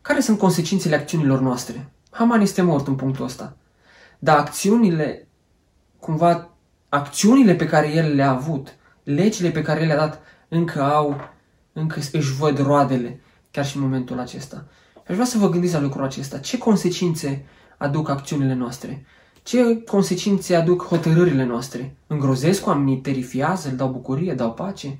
care 0.00 0.20
sunt 0.20 0.38
consecințele 0.38 0.94
acțiunilor 0.94 1.40
noastre. 1.40 1.92
Haman 2.10 2.40
este 2.40 2.62
mort 2.62 2.86
în 2.86 2.94
punctul 2.94 3.24
ăsta. 3.24 3.56
Dar 4.18 4.38
acțiunile, 4.38 5.28
cumva, 6.00 6.50
acțiunile 6.88 7.54
pe 7.54 7.66
care 7.66 7.92
el 7.92 8.14
le-a 8.14 8.30
avut, 8.30 8.74
legile 9.02 9.50
pe 9.50 9.62
care 9.62 9.86
le-a 9.86 9.96
dat, 9.96 10.22
încă 10.48 10.82
au, 10.82 11.16
încă 11.72 12.00
își 12.12 12.32
văd 12.32 12.58
roadele, 12.58 13.20
chiar 13.50 13.66
și 13.66 13.76
în 13.76 13.82
momentul 13.82 14.18
acesta. 14.18 14.66
Aș 15.08 15.14
vrea 15.14 15.26
să 15.26 15.38
vă 15.38 15.48
gândiți 15.48 15.72
la 15.72 15.80
lucrul 15.80 16.04
acesta. 16.04 16.38
Ce 16.38 16.58
consecințe 16.58 17.44
aduc 17.76 18.08
acțiunile 18.08 18.54
noastre? 18.54 19.04
Ce 19.42 19.82
consecințe 19.82 20.54
aduc 20.54 20.86
hotărârile 20.86 21.44
noastre? 21.44 21.96
Îngrozesc 22.06 22.66
oamenii, 22.66 23.00
terifiază, 23.00 23.68
îl 23.68 23.76
dau 23.76 23.88
bucurie, 23.88 24.34
dau 24.34 24.52
pace? 24.52 24.98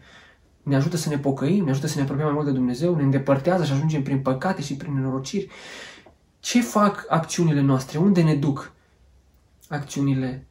Ne 0.63 0.77
ajută 0.77 0.97
să 0.97 1.09
ne 1.09 1.19
pocăim, 1.19 1.65
ne 1.65 1.71
ajută 1.71 1.87
să 1.87 1.97
ne 1.97 2.03
apropiem 2.03 2.27
mai 2.27 2.35
mult 2.35 2.47
de 2.47 2.53
Dumnezeu, 2.53 2.97
ne 2.97 3.03
îndepărtează 3.03 3.65
și 3.65 3.73
ajungem 3.73 4.03
prin 4.03 4.21
păcate 4.21 4.63
și 4.63 4.77
prin 4.77 4.95
nenorociri. 4.95 5.49
Ce 6.41 6.61
fac 6.61 7.05
acțiunile 7.09 7.61
noastre? 7.61 7.99
Unde 7.99 8.23
ne 8.23 8.35
duc 8.35 8.73
acțiunile, 9.69 10.47
uh, 10.47 10.50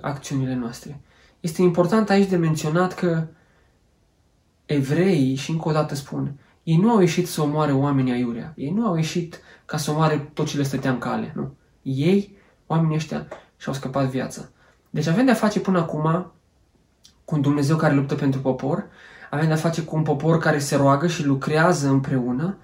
acțiunile 0.00 0.54
noastre? 0.54 1.00
Este 1.40 1.62
important 1.62 2.10
aici 2.10 2.28
de 2.28 2.36
menționat 2.36 2.94
că 2.94 3.26
evreii, 4.66 5.34
și 5.34 5.50
încă 5.50 5.68
o 5.68 5.72
dată 5.72 5.94
spun, 5.94 6.32
ei 6.62 6.76
nu 6.76 6.90
au 6.90 7.00
ieșit 7.00 7.28
să 7.28 7.42
omoare 7.42 7.72
oamenii 7.72 8.12
aiurea. 8.12 8.52
Ei 8.56 8.70
nu 8.70 8.86
au 8.86 8.96
ieșit 8.96 9.40
ca 9.64 9.76
să 9.76 9.90
omoare 9.90 10.30
tot 10.32 10.46
ce 10.46 10.56
le 10.56 10.62
stătea 10.62 10.90
în 10.90 10.98
cale. 10.98 11.32
Nu. 11.34 11.54
Ei, 11.82 12.36
oamenii 12.66 12.96
ăștia, 12.96 13.26
și-au 13.56 13.74
scăpat 13.74 14.06
viața. 14.06 14.48
Deci 14.90 15.06
avem 15.06 15.24
de-a 15.24 15.34
face 15.34 15.60
până 15.60 15.78
acum 15.78 16.32
cu 17.24 17.34
un 17.34 17.40
Dumnezeu 17.40 17.76
care 17.76 17.94
luptă 17.94 18.14
pentru 18.14 18.40
popor, 18.40 18.86
avem 19.30 19.46
de-a 19.46 19.56
face 19.56 19.82
cu 19.82 19.96
un 19.96 20.02
popor 20.02 20.38
care 20.38 20.58
se 20.58 20.76
roagă 20.76 21.06
și 21.06 21.24
lucrează 21.24 21.88
împreună, 21.88 22.56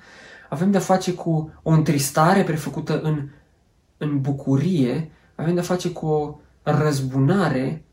avem 0.48 0.70
de-a 0.70 0.80
face 0.80 1.14
cu 1.14 1.52
o 1.62 1.70
întristare 1.70 2.42
prefăcută 2.42 3.00
în, 3.00 3.28
în 3.96 4.20
bucurie, 4.20 5.10
avem 5.34 5.54
de-a 5.54 5.62
face 5.62 5.90
cu 5.90 6.06
o 6.06 6.38
răzbunare 6.70 7.84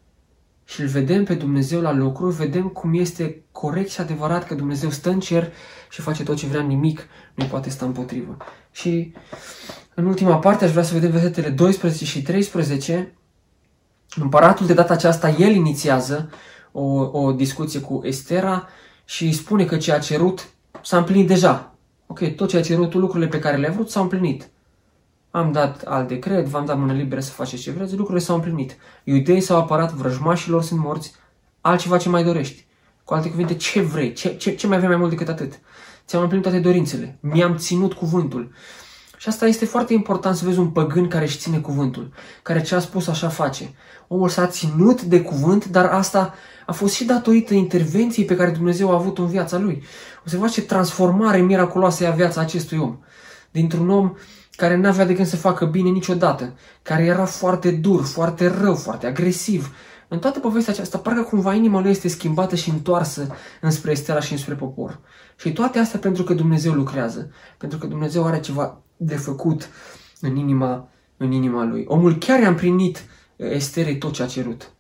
și 0.65 0.81
îl 0.81 0.87
vedem 0.87 1.23
pe 1.23 1.33
Dumnezeu 1.33 1.81
la 1.81 1.91
lucru, 1.91 2.29
vedem 2.29 2.67
cum 2.67 2.93
este 2.93 3.43
corect 3.51 3.89
și 3.89 4.01
adevărat 4.01 4.47
că 4.47 4.55
Dumnezeu 4.55 4.89
stă 4.89 5.09
în 5.09 5.19
cer 5.19 5.51
și 5.89 6.01
face 6.01 6.23
tot 6.23 6.35
ce 6.35 6.47
vrea, 6.47 6.61
nimic 6.61 7.07
nu 7.33 7.45
poate 7.45 7.69
sta 7.69 7.85
împotrivă. 7.85 8.37
Și 8.71 9.13
în 9.93 10.05
ultima 10.05 10.37
parte 10.37 10.65
aș 10.65 10.71
vrea 10.71 10.83
să 10.83 10.93
vedem 10.93 11.11
versetele 11.11 11.49
12 11.49 12.05
și 12.05 12.21
13. 12.21 13.13
Împăratul 14.15 14.65
de 14.65 14.73
data 14.73 14.93
aceasta, 14.93 15.29
el 15.29 15.55
inițiază 15.55 16.29
o, 16.71 16.83
o 17.19 17.31
discuție 17.31 17.79
cu 17.79 18.01
Estera 18.03 18.67
și 19.05 19.23
îi 19.25 19.33
spune 19.33 19.65
că 19.65 19.77
ce 19.77 19.91
a 19.91 19.99
cerut 19.99 20.49
s-a 20.83 20.97
împlinit 20.97 21.27
deja. 21.27 21.75
Ok, 22.07 22.35
tot 22.35 22.49
ce 22.49 22.57
a 22.57 22.61
cerut, 22.61 22.93
lucrurile 22.93 23.29
pe 23.29 23.39
care 23.39 23.57
le-a 23.57 23.71
vrut 23.71 23.89
s-au 23.89 24.03
împlinit 24.03 24.49
am 25.31 25.51
dat 25.51 25.81
alt 25.81 26.07
decret, 26.07 26.45
v-am 26.45 26.65
dat 26.65 26.77
mână 26.77 26.93
liberă 26.93 27.21
să 27.21 27.31
faceți 27.31 27.61
ce 27.61 27.71
vreți, 27.71 27.95
lucrurile 27.95 28.23
s-au 28.23 28.35
împlinit. 28.35 28.77
Iudeii 29.03 29.41
s-au 29.41 29.57
apărat, 29.57 29.93
vrăjmașilor 29.93 30.63
sunt 30.63 30.79
morți, 30.79 31.13
altceva 31.61 31.97
ce 31.97 32.09
mai 32.09 32.23
dorești. 32.23 32.65
Cu 33.03 33.13
alte 33.13 33.29
cuvinte, 33.29 33.55
ce 33.55 33.81
vrei? 33.81 34.13
Ce, 34.13 34.35
ce, 34.35 34.55
ce 34.55 34.67
mai 34.67 34.77
vrei 34.77 34.89
mai 34.89 34.97
mult 34.97 35.09
decât 35.09 35.27
atât? 35.27 35.59
Ți-am 36.05 36.21
împlinit 36.21 36.45
toate 36.45 36.59
dorințele. 36.59 37.17
Mi-am 37.21 37.57
ținut 37.57 37.93
cuvântul. 37.93 38.51
Și 39.17 39.27
asta 39.27 39.47
este 39.47 39.65
foarte 39.65 39.93
important 39.93 40.35
să 40.35 40.45
vezi 40.45 40.59
un 40.59 40.69
păgân 40.69 41.07
care 41.07 41.23
își 41.23 41.37
ține 41.37 41.57
cuvântul, 41.57 42.11
care 42.41 42.61
ce 42.61 42.75
a 42.75 42.79
spus 42.79 43.07
așa 43.07 43.27
face. 43.27 43.73
Omul 44.07 44.29
s-a 44.29 44.47
ținut 44.47 45.01
de 45.01 45.21
cuvânt, 45.21 45.65
dar 45.65 45.85
asta 45.85 46.33
a 46.65 46.71
fost 46.71 46.93
și 46.93 47.05
datorită 47.05 47.53
intervenției 47.53 48.25
pe 48.25 48.35
care 48.35 48.51
Dumnezeu 48.51 48.91
a 48.91 48.93
avut 48.93 49.17
în 49.17 49.27
viața 49.27 49.57
lui. 49.57 49.83
Observați 50.21 50.53
ce 50.53 50.61
transformare 50.61 51.37
miraculoasă 51.37 52.03
e 52.03 52.07
a 52.07 52.11
viața 52.11 52.41
acestui 52.41 52.77
om. 52.77 52.97
Dintr-un 53.51 53.89
om 53.89 54.13
care 54.57 54.75
n-avea 54.75 55.05
de 55.05 55.13
gând 55.13 55.27
să 55.27 55.35
facă 55.35 55.65
bine 55.65 55.89
niciodată, 55.89 56.57
care 56.81 57.03
era 57.03 57.25
foarte 57.25 57.71
dur, 57.71 58.03
foarte 58.03 58.47
rău, 58.47 58.75
foarte 58.75 59.07
agresiv. 59.07 59.75
În 60.07 60.19
toată 60.19 60.39
povestea 60.39 60.73
aceasta, 60.73 60.97
parcă 60.97 61.21
cumva 61.21 61.53
inima 61.53 61.81
lui 61.81 61.89
este 61.89 62.07
schimbată 62.07 62.55
și 62.55 62.69
întoarsă 62.69 63.35
înspre 63.61 63.91
Estera 63.91 64.19
și 64.19 64.31
înspre 64.31 64.53
popor. 64.53 64.99
Și 65.35 65.53
toate 65.53 65.79
astea 65.79 65.99
pentru 65.99 66.23
că 66.23 66.33
Dumnezeu 66.33 66.73
lucrează, 66.73 67.31
pentru 67.57 67.77
că 67.77 67.87
Dumnezeu 67.87 68.25
are 68.25 68.39
ceva 68.39 68.81
de 68.97 69.15
făcut 69.15 69.69
în 70.21 70.35
inima, 70.35 70.89
în 71.17 71.31
inima 71.31 71.63
lui. 71.63 71.85
Omul 71.87 72.17
chiar 72.17 72.39
i-a 72.39 72.47
împlinit 72.47 73.05
Esterei 73.35 73.97
tot 73.97 74.13
ce 74.13 74.23
a 74.23 74.25
cerut. 74.25 74.71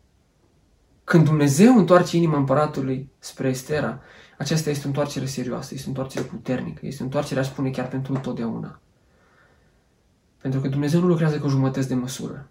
Când 1.03 1.25
Dumnezeu 1.25 1.77
întoarce 1.77 2.17
inima 2.17 2.37
împăratului 2.37 3.11
spre 3.19 3.47
Estera, 3.47 3.99
aceasta 4.37 4.69
este 4.69 4.83
o 4.83 4.87
întoarcere 4.87 5.25
serioasă, 5.25 5.73
este 5.73 5.85
o 5.85 5.89
întoarcere 5.89 6.25
puternică, 6.25 6.79
este 6.85 7.01
o 7.01 7.05
întoarcere, 7.05 7.39
aș 7.39 7.45
spune, 7.45 7.69
chiar 7.69 7.87
pentru 7.87 8.13
totdeauna. 8.13 8.81
Pentru 10.41 10.59
că 10.59 10.67
Dumnezeu 10.67 10.99
nu 10.99 11.07
lucrează 11.07 11.39
cu 11.39 11.47
jumătăți 11.47 11.87
de 11.87 11.95
măsură. 11.95 12.49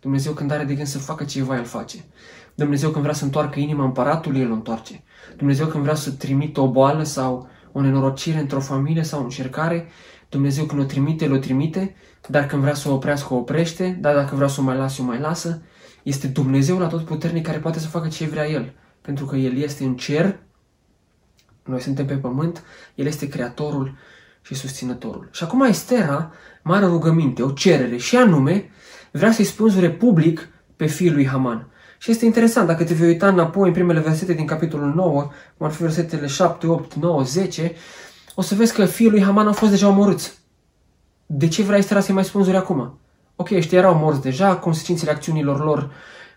Dumnezeu 0.00 0.32
când 0.32 0.50
are 0.50 0.64
de 0.64 0.74
gând 0.74 0.86
să 0.86 0.98
facă 0.98 1.24
ceva, 1.24 1.56
El 1.56 1.64
face. 1.64 2.04
Dumnezeu 2.54 2.90
când 2.90 3.02
vrea 3.02 3.14
să 3.14 3.24
întoarcă 3.24 3.60
inima 3.60 3.84
împăratului, 3.84 4.40
El 4.40 4.50
o 4.50 4.54
întoarce. 4.54 5.02
Dumnezeu 5.36 5.66
când 5.66 5.82
vrea 5.82 5.94
să 5.94 6.10
trimită 6.10 6.60
o 6.60 6.70
boală 6.70 7.02
sau 7.02 7.48
o 7.72 7.80
nenorocire 7.80 8.38
într-o 8.38 8.60
familie 8.60 9.02
sau 9.02 9.20
o 9.20 9.22
încercare, 9.22 9.88
Dumnezeu 10.28 10.64
când 10.64 10.80
o 10.80 10.84
trimite, 10.84 11.24
El 11.24 11.32
o 11.32 11.36
trimite, 11.36 11.94
dar 12.28 12.46
când 12.46 12.62
vrea 12.62 12.74
să 12.74 12.88
o 12.88 12.94
oprească, 12.94 13.34
o 13.34 13.36
oprește, 13.36 13.98
dar 14.00 14.14
dacă 14.14 14.34
vrea 14.34 14.48
să 14.48 14.60
o 14.60 14.64
mai 14.64 14.76
lasă, 14.76 15.02
o 15.02 15.04
mai 15.04 15.18
lasă. 15.18 15.62
Este 16.02 16.26
Dumnezeu 16.26 16.78
la 16.78 16.86
tot 16.86 17.04
puternic 17.04 17.46
care 17.46 17.58
poate 17.58 17.78
să 17.78 17.88
facă 17.88 18.08
ce 18.08 18.26
vrea 18.26 18.48
El. 18.48 18.72
Pentru 19.00 19.24
că 19.24 19.36
El 19.36 19.56
este 19.56 19.84
în 19.84 19.96
cer, 19.96 20.38
noi 21.64 21.80
suntem 21.80 22.06
pe 22.06 22.14
pământ, 22.14 22.62
El 22.94 23.06
este 23.06 23.28
Creatorul 23.28 23.96
și 24.42 24.54
susținătorul. 24.54 25.28
Și 25.32 25.44
acum 25.44 25.62
Estera 25.62 26.32
mare 26.62 26.86
rugăminte, 26.86 27.42
o 27.42 27.50
cerere 27.50 27.96
și 27.96 28.16
anume 28.16 28.70
vrea 29.10 29.32
să-i 29.32 29.44
spânzure 29.44 29.90
public 29.90 30.48
pe 30.76 30.86
fiul 30.86 31.14
lui 31.14 31.26
Haman. 31.26 31.68
Și 31.98 32.10
este 32.10 32.24
interesant, 32.24 32.66
dacă 32.66 32.84
te 32.84 32.94
vei 32.94 33.08
uita 33.08 33.28
înapoi 33.28 33.68
în 33.68 33.74
primele 33.74 34.00
versete 34.00 34.32
din 34.32 34.46
capitolul 34.46 34.94
9, 34.94 35.30
cum 35.56 35.66
ar 35.66 35.72
fi 35.72 35.82
versetele 35.82 36.26
7, 36.26 36.66
8, 36.66 36.94
9, 36.94 37.22
10, 37.22 37.72
o 38.34 38.42
să 38.42 38.54
vezi 38.54 38.74
că 38.74 38.84
fiul 38.84 39.10
lui 39.10 39.22
Haman 39.22 39.48
a 39.48 39.52
fost 39.52 39.70
deja 39.70 39.88
omorâți. 39.88 40.38
De 41.26 41.48
ce 41.48 41.62
vrea 41.62 41.78
Estera 41.78 42.00
să-i 42.00 42.14
mai 42.14 42.24
spânzure 42.24 42.56
acum? 42.56 42.98
Ok, 43.36 43.50
ăștia 43.50 43.78
erau 43.78 43.94
morți 43.94 44.20
deja, 44.20 44.56
consecințele 44.56 45.10
acțiunilor 45.10 45.64
lor 45.64 45.90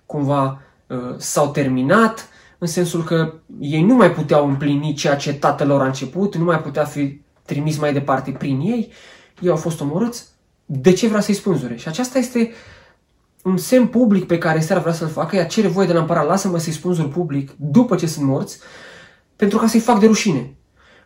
cumva 0.05 0.62
uh, 0.88 0.98
s-au 1.17 1.51
terminat, 1.51 2.27
în 2.57 2.67
sensul 2.67 3.03
că 3.03 3.33
ei 3.60 3.83
nu 3.83 3.95
mai 3.95 4.12
puteau 4.12 4.48
împlini 4.48 4.93
ceea 4.93 5.15
ce 5.15 5.33
tatăl 5.33 5.67
lor 5.67 5.81
a 5.81 5.86
început, 5.86 6.36
nu 6.36 6.43
mai 6.43 6.62
putea 6.62 6.83
fi 6.83 7.22
trimis 7.45 7.77
mai 7.77 7.93
departe 7.93 8.31
prin 8.31 8.59
ei, 8.59 8.91
ei 9.39 9.50
au 9.50 9.55
fost 9.55 9.81
omorâți, 9.81 10.25
de 10.65 10.93
ce 10.93 11.07
vrea 11.07 11.21
să-i 11.21 11.33
spânzure? 11.33 11.75
Și 11.75 11.88
aceasta 11.88 12.17
este 12.17 12.51
un 13.43 13.57
semn 13.57 13.88
public 13.88 14.25
pe 14.25 14.38
care 14.38 14.57
Estera 14.57 14.79
vrea 14.79 14.93
să-l 14.93 15.07
facă, 15.07 15.35
ea 15.35 15.45
cere 15.45 15.67
voie 15.67 15.88
de 15.88 15.93
la 15.93 16.00
împărat, 16.00 16.27
lasă-mă 16.27 16.57
să-i 16.57 16.73
spânzur 16.73 17.07
public 17.07 17.51
după 17.57 17.95
ce 17.95 18.07
sunt 18.07 18.25
morți, 18.25 18.59
pentru 19.35 19.57
ca 19.57 19.67
să-i 19.67 19.79
fac 19.79 20.00
de 20.00 20.05
rușine. 20.05 20.55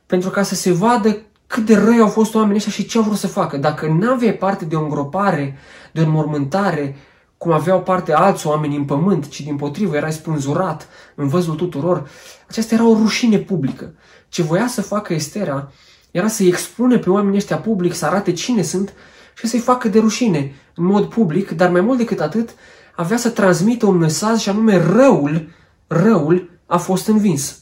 Pentru 0.05 0.29
ca 0.29 0.43
să 0.43 0.55
se 0.55 0.71
vadă 0.71 1.17
cât 1.47 1.65
de 1.65 1.75
răi 1.75 1.99
au 1.99 2.07
fost 2.07 2.35
oamenii 2.35 2.55
ăștia 2.55 2.71
și 2.71 2.85
ce 2.85 2.97
au 2.97 3.03
vrut 3.03 3.17
să 3.17 3.27
facă. 3.27 3.57
Dacă 3.57 3.87
nu 3.87 4.11
aveai 4.11 4.33
parte 4.33 4.65
de 4.65 4.75
o 4.75 4.81
îngropare, 4.83 5.57
de 5.91 6.01
o 6.01 6.03
înmormântare, 6.03 6.95
cum 7.37 7.51
aveau 7.51 7.81
parte 7.81 8.13
alți 8.13 8.47
oameni 8.47 8.75
în 8.75 8.85
pământ, 8.85 9.27
ci 9.27 9.41
din 9.41 9.55
potrivă 9.55 9.95
erai 9.95 10.13
spânzurat 10.13 10.87
în 11.15 11.27
văzul 11.27 11.55
tuturor, 11.55 12.09
aceasta 12.47 12.75
era 12.75 12.87
o 12.87 12.93
rușine 12.93 13.37
publică. 13.37 13.93
Ce 14.29 14.41
voia 14.41 14.67
să 14.67 14.81
facă 14.81 15.13
Estera 15.13 15.71
era 16.17 16.27
să-i 16.27 16.47
expune 16.47 16.97
pe 16.97 17.09
oamenii 17.09 17.37
ăștia 17.37 17.57
public, 17.57 17.93
să 17.93 18.05
arate 18.05 18.31
cine 18.31 18.61
sunt 18.61 18.93
și 19.35 19.47
să-i 19.47 19.59
facă 19.59 19.87
de 19.87 19.99
rușine 19.99 20.55
în 20.75 20.85
mod 20.85 21.05
public, 21.05 21.51
dar 21.51 21.69
mai 21.69 21.81
mult 21.81 21.97
decât 21.97 22.19
atât, 22.19 22.49
avea 22.95 23.17
să 23.17 23.29
transmită 23.29 23.85
un 23.85 23.97
mesaj 23.97 24.39
și 24.39 24.49
anume 24.49 24.77
răul, 24.77 25.49
răul 25.87 26.59
a 26.65 26.77
fost 26.77 27.07
învins. 27.07 27.59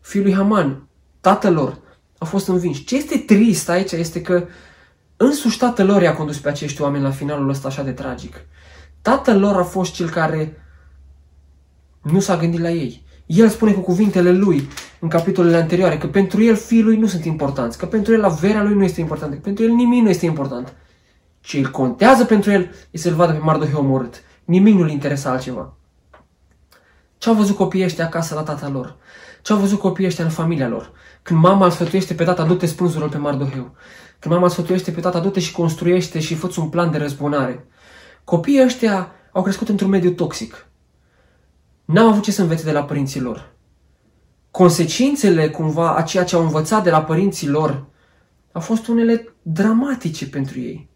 Fiul 0.00 0.24
lui 0.24 0.34
Haman, 0.34 0.88
tatăl 1.20 1.54
lor, 1.54 1.78
a 2.18 2.24
fost 2.24 2.48
învins. 2.48 2.78
Ce 2.78 2.96
este 2.96 3.18
trist 3.18 3.68
aici 3.68 3.92
este 3.92 4.22
că 4.22 4.46
însuși 5.16 5.58
tatăl 5.58 5.86
lor 5.86 6.02
i-a 6.02 6.14
condus 6.14 6.38
pe 6.38 6.48
acești 6.48 6.82
oameni 6.82 7.04
la 7.04 7.10
finalul 7.10 7.48
ăsta 7.48 7.68
așa 7.68 7.82
de 7.82 7.92
tragic. 7.92 8.36
Tatăl 9.02 9.40
lor 9.40 9.56
a 9.56 9.64
fost 9.64 9.92
cel 9.92 10.10
care 10.10 10.56
nu 12.02 12.20
s-a 12.20 12.36
gândit 12.36 12.60
la 12.60 12.70
ei. 12.70 13.01
El 13.34 13.48
spune 13.48 13.72
cu 13.72 13.80
cuvintele 13.80 14.32
lui 14.32 14.68
în 14.98 15.08
capitolele 15.08 15.56
anterioare 15.56 15.98
că 15.98 16.06
pentru 16.06 16.42
el 16.42 16.56
fiii 16.56 16.82
lui 16.82 16.96
nu 16.96 17.06
sunt 17.06 17.24
importanți, 17.24 17.78
că 17.78 17.86
pentru 17.86 18.12
el 18.12 18.24
averea 18.24 18.62
lui 18.62 18.74
nu 18.74 18.84
este 18.84 19.00
importantă, 19.00 19.34
că 19.34 19.40
pentru 19.40 19.64
el 19.64 19.70
nimic 19.70 20.02
nu 20.02 20.08
este 20.08 20.26
important. 20.26 20.74
Ce 21.40 21.58
îl 21.58 21.70
contează 21.70 22.24
pentru 22.24 22.50
el 22.50 22.70
este 22.90 23.08
să-l 23.08 23.16
vadă 23.16 23.32
pe 23.32 23.38
Mardoheu 23.38 23.78
omorât. 23.78 24.22
Nimic 24.44 24.74
nu-l 24.74 24.90
interesa 24.90 25.30
altceva. 25.30 25.74
Ce 27.18 27.28
au 27.28 27.34
văzut 27.34 27.56
copiii 27.56 27.84
ăștia 27.84 28.04
acasă 28.04 28.34
la 28.34 28.42
tata 28.42 28.68
lor? 28.68 28.96
Ce 29.42 29.52
au 29.52 29.58
văzut 29.58 29.78
copiii 29.78 30.08
ăștia 30.08 30.24
în 30.24 30.30
familia 30.30 30.68
lor? 30.68 30.92
Când 31.22 31.40
mama 31.40 31.64
îl 31.64 31.70
sfătuiește 31.70 32.14
pe 32.14 32.24
tata, 32.24 32.44
du-te 32.44 32.66
spânzurul 32.66 33.08
pe 33.08 33.16
Mardoheu. 33.16 33.74
Când 34.18 34.34
mama 34.34 34.44
îl 34.44 34.50
sfătuiește 34.50 34.90
pe 34.90 35.00
tata, 35.00 35.20
du-te 35.20 35.40
și 35.40 35.52
construiește 35.52 36.20
și 36.20 36.34
fă 36.34 36.50
un 36.56 36.68
plan 36.68 36.90
de 36.90 36.98
răzbunare. 36.98 37.66
Copiii 38.24 38.62
ăștia 38.62 39.12
au 39.32 39.42
crescut 39.42 39.68
într-un 39.68 39.90
mediu 39.90 40.10
toxic. 40.10 40.66
N-au 41.84 42.08
avut 42.08 42.22
ce 42.22 42.30
să 42.32 42.42
învețe 42.42 42.64
de 42.64 42.72
la 42.72 42.84
părinții 42.84 43.20
lor. 43.20 43.52
Consecințele, 44.50 45.50
cumva, 45.50 45.96
a 45.96 46.02
ceea 46.02 46.24
ce 46.24 46.36
au 46.36 46.42
învățat 46.42 46.82
de 46.82 46.90
la 46.90 47.04
părinții 47.04 47.48
lor 47.48 47.86
au 48.52 48.60
fost 48.60 48.86
unele 48.86 49.34
dramatice 49.42 50.28
pentru 50.28 50.60
ei. 50.60 50.88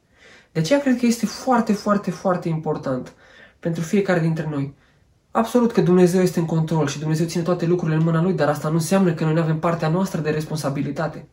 De 0.53 0.61
aceea 0.61 0.81
cred 0.81 0.99
că 0.99 1.07
este 1.07 1.27
foarte, 1.27 1.73
foarte, 1.73 2.11
foarte 2.11 2.49
important 2.49 3.15
pentru 3.61 3.83
fiecare 3.83 4.21
dintre 4.21 4.49
noi. 4.51 4.75
Absolut 5.31 5.73
că 5.73 5.81
Dumnezeu 5.81 6.23
este 6.23 6.39
în 6.39 6.47
control 6.47 6.87
și 6.87 6.99
Dumnezeu 6.99 7.27
ține 7.27 7.43
toate 7.43 7.67
lucrurile 7.67 7.97
în 7.97 8.05
mâna 8.05 8.23
Lui, 8.23 8.33
dar 8.33 8.49
asta 8.49 8.69
nu 8.69 8.75
înseamnă 8.75 9.15
că 9.15 9.25
noi 9.25 9.35
nu 9.35 9.41
avem 9.41 9.59
partea 9.59 9.89
noastră 9.89 10.21
de 10.21 10.31
responsabilitate. 10.31 11.29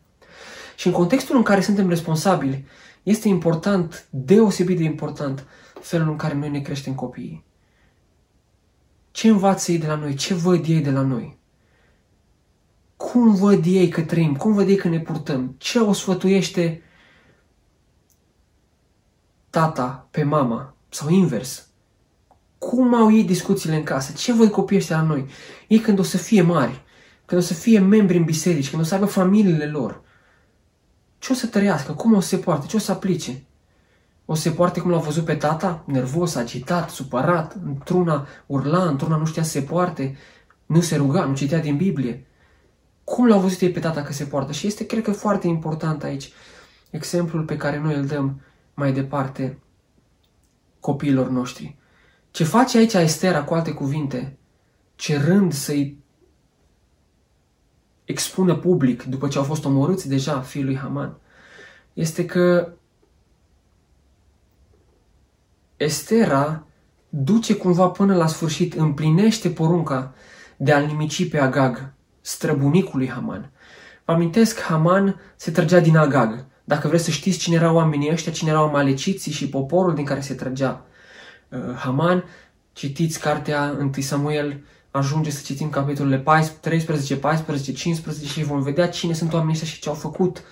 Și 0.76 0.86
în 0.86 0.92
contextul 0.92 1.36
în 1.36 1.42
care 1.42 1.60
suntem 1.60 1.88
responsabili, 1.88 2.64
este 3.02 3.28
important, 3.28 4.06
deosebit 4.10 4.76
de 4.76 4.84
important, 4.84 5.46
felul 5.80 6.08
în 6.08 6.16
care 6.16 6.34
noi 6.34 6.50
ne 6.50 6.60
creștem 6.60 6.94
copiii. 6.94 7.43
Ce 9.14 9.28
învață 9.28 9.72
ei 9.72 9.78
de 9.78 9.86
la 9.86 9.94
noi? 9.94 10.14
Ce 10.14 10.34
văd 10.34 10.64
ei 10.66 10.80
de 10.80 10.90
la 10.90 11.00
noi? 11.00 11.38
Cum 12.96 13.34
văd 13.34 13.64
ei 13.64 13.88
că 13.88 14.02
trăim? 14.02 14.36
Cum 14.36 14.52
văd 14.52 14.68
ei 14.68 14.76
că 14.76 14.88
ne 14.88 15.00
purtăm? 15.00 15.54
Ce 15.58 15.78
o 15.78 15.92
sfătuiește 15.92 16.82
tata 19.50 20.08
pe 20.10 20.22
mama? 20.22 20.76
Sau 20.88 21.08
invers? 21.08 21.68
Cum 22.58 22.94
au 22.94 23.12
ei 23.12 23.24
discuțiile 23.24 23.76
în 23.76 23.82
casă? 23.82 24.12
Ce 24.12 24.32
văd 24.32 24.50
copiii 24.50 24.80
ăștia 24.80 24.96
la 24.96 25.06
noi? 25.06 25.26
Ei 25.68 25.78
când 25.78 25.98
o 25.98 26.02
să 26.02 26.16
fie 26.16 26.42
mari, 26.42 26.82
când 27.24 27.40
o 27.40 27.44
să 27.44 27.54
fie 27.54 27.78
membri 27.78 28.16
în 28.16 28.24
biserici, 28.24 28.70
când 28.70 28.82
o 28.82 28.84
să 28.84 28.94
aibă 28.94 29.06
familiile 29.06 29.66
lor, 29.66 30.02
ce 31.18 31.32
o 31.32 31.34
să 31.34 31.46
trăiască? 31.46 31.92
Cum 31.92 32.14
o 32.14 32.20
să 32.20 32.28
se 32.28 32.38
poarte? 32.38 32.66
Ce 32.66 32.76
o 32.76 32.78
să 32.78 32.92
aplice? 32.92 33.44
O 34.24 34.34
să 34.34 34.40
se 34.40 34.50
poarte 34.50 34.80
cum 34.80 34.90
l-au 34.90 35.00
văzut 35.00 35.24
pe 35.24 35.34
tata? 35.34 35.84
Nervos, 35.86 36.34
agitat, 36.34 36.90
supărat, 36.90 37.56
într-una 37.64 38.26
urla, 38.46 38.84
într-una 38.84 39.16
nu 39.16 39.24
știa 39.24 39.42
să 39.42 39.50
se 39.50 39.62
poarte, 39.62 40.16
nu 40.66 40.80
se 40.80 40.96
ruga, 40.96 41.24
nu 41.24 41.34
citea 41.34 41.58
din 41.58 41.76
Biblie. 41.76 42.26
Cum 43.04 43.26
l-au 43.26 43.40
văzut 43.40 43.60
ei 43.60 43.70
pe 43.70 43.80
tata 43.80 44.02
că 44.02 44.12
se 44.12 44.24
poartă? 44.24 44.52
Și 44.52 44.66
este, 44.66 44.86
cred 44.86 45.02
că, 45.02 45.12
foarte 45.12 45.46
important 45.46 46.02
aici 46.02 46.32
exemplul 46.90 47.44
pe 47.44 47.56
care 47.56 47.78
noi 47.78 47.94
îl 47.94 48.06
dăm 48.06 48.40
mai 48.74 48.92
departe 48.92 49.58
copiilor 50.80 51.28
noștri. 51.28 51.76
Ce 52.30 52.44
face 52.44 52.78
aici 52.78 52.92
Estera, 52.92 53.44
cu 53.44 53.54
alte 53.54 53.72
cuvinte, 53.72 54.38
cerând 54.94 55.52
să-i 55.52 56.02
expună 58.04 58.56
public, 58.56 59.02
după 59.02 59.28
ce 59.28 59.38
au 59.38 59.44
fost 59.44 59.64
omorâți 59.64 60.08
deja 60.08 60.40
fiul 60.40 60.64
lui 60.64 60.76
Haman, 60.76 61.16
este 61.92 62.24
că 62.24 62.72
Estera 65.84 66.66
duce 67.08 67.54
cumva 67.54 67.88
până 67.88 68.16
la 68.16 68.26
sfârșit, 68.26 68.74
împlinește 68.74 69.48
porunca 69.50 70.14
de 70.56 70.72
a-l 70.72 70.84
nimici 70.84 71.28
pe 71.28 71.38
Agag, 71.38 71.92
străbunicul 72.20 72.98
lui 72.98 73.08
Haman. 73.08 73.50
Vă 74.04 74.12
amintesc, 74.12 74.60
Haman 74.60 75.20
se 75.36 75.50
trăgea 75.50 75.80
din 75.80 75.96
Agag. 75.96 76.44
Dacă 76.64 76.88
vreți 76.88 77.04
să 77.04 77.10
știți 77.10 77.38
cine 77.38 77.56
erau 77.56 77.74
oamenii 77.74 78.10
ăștia, 78.12 78.32
cine 78.32 78.50
erau 78.50 78.70
maleciții 78.70 79.32
și 79.32 79.48
poporul 79.48 79.94
din 79.94 80.04
care 80.04 80.20
se 80.20 80.34
trăgea 80.34 80.84
uh, 81.48 81.58
Haman, 81.76 82.24
citiți 82.72 83.20
cartea 83.20 83.76
1 83.78 83.92
Samuel, 83.98 84.64
ajunge 84.90 85.30
să 85.30 85.42
citim 85.44 85.70
capitolele 85.70 86.24
13, 86.60 87.16
14, 87.16 87.72
15 87.72 88.26
și 88.26 88.44
vom 88.44 88.62
vedea 88.62 88.88
cine 88.88 89.12
sunt 89.12 89.32
oamenii 89.32 89.52
ăștia 89.52 89.68
și 89.68 89.80
ce 89.80 89.88
au 89.88 89.94
făcut 89.94 90.36
uh, 90.36 90.44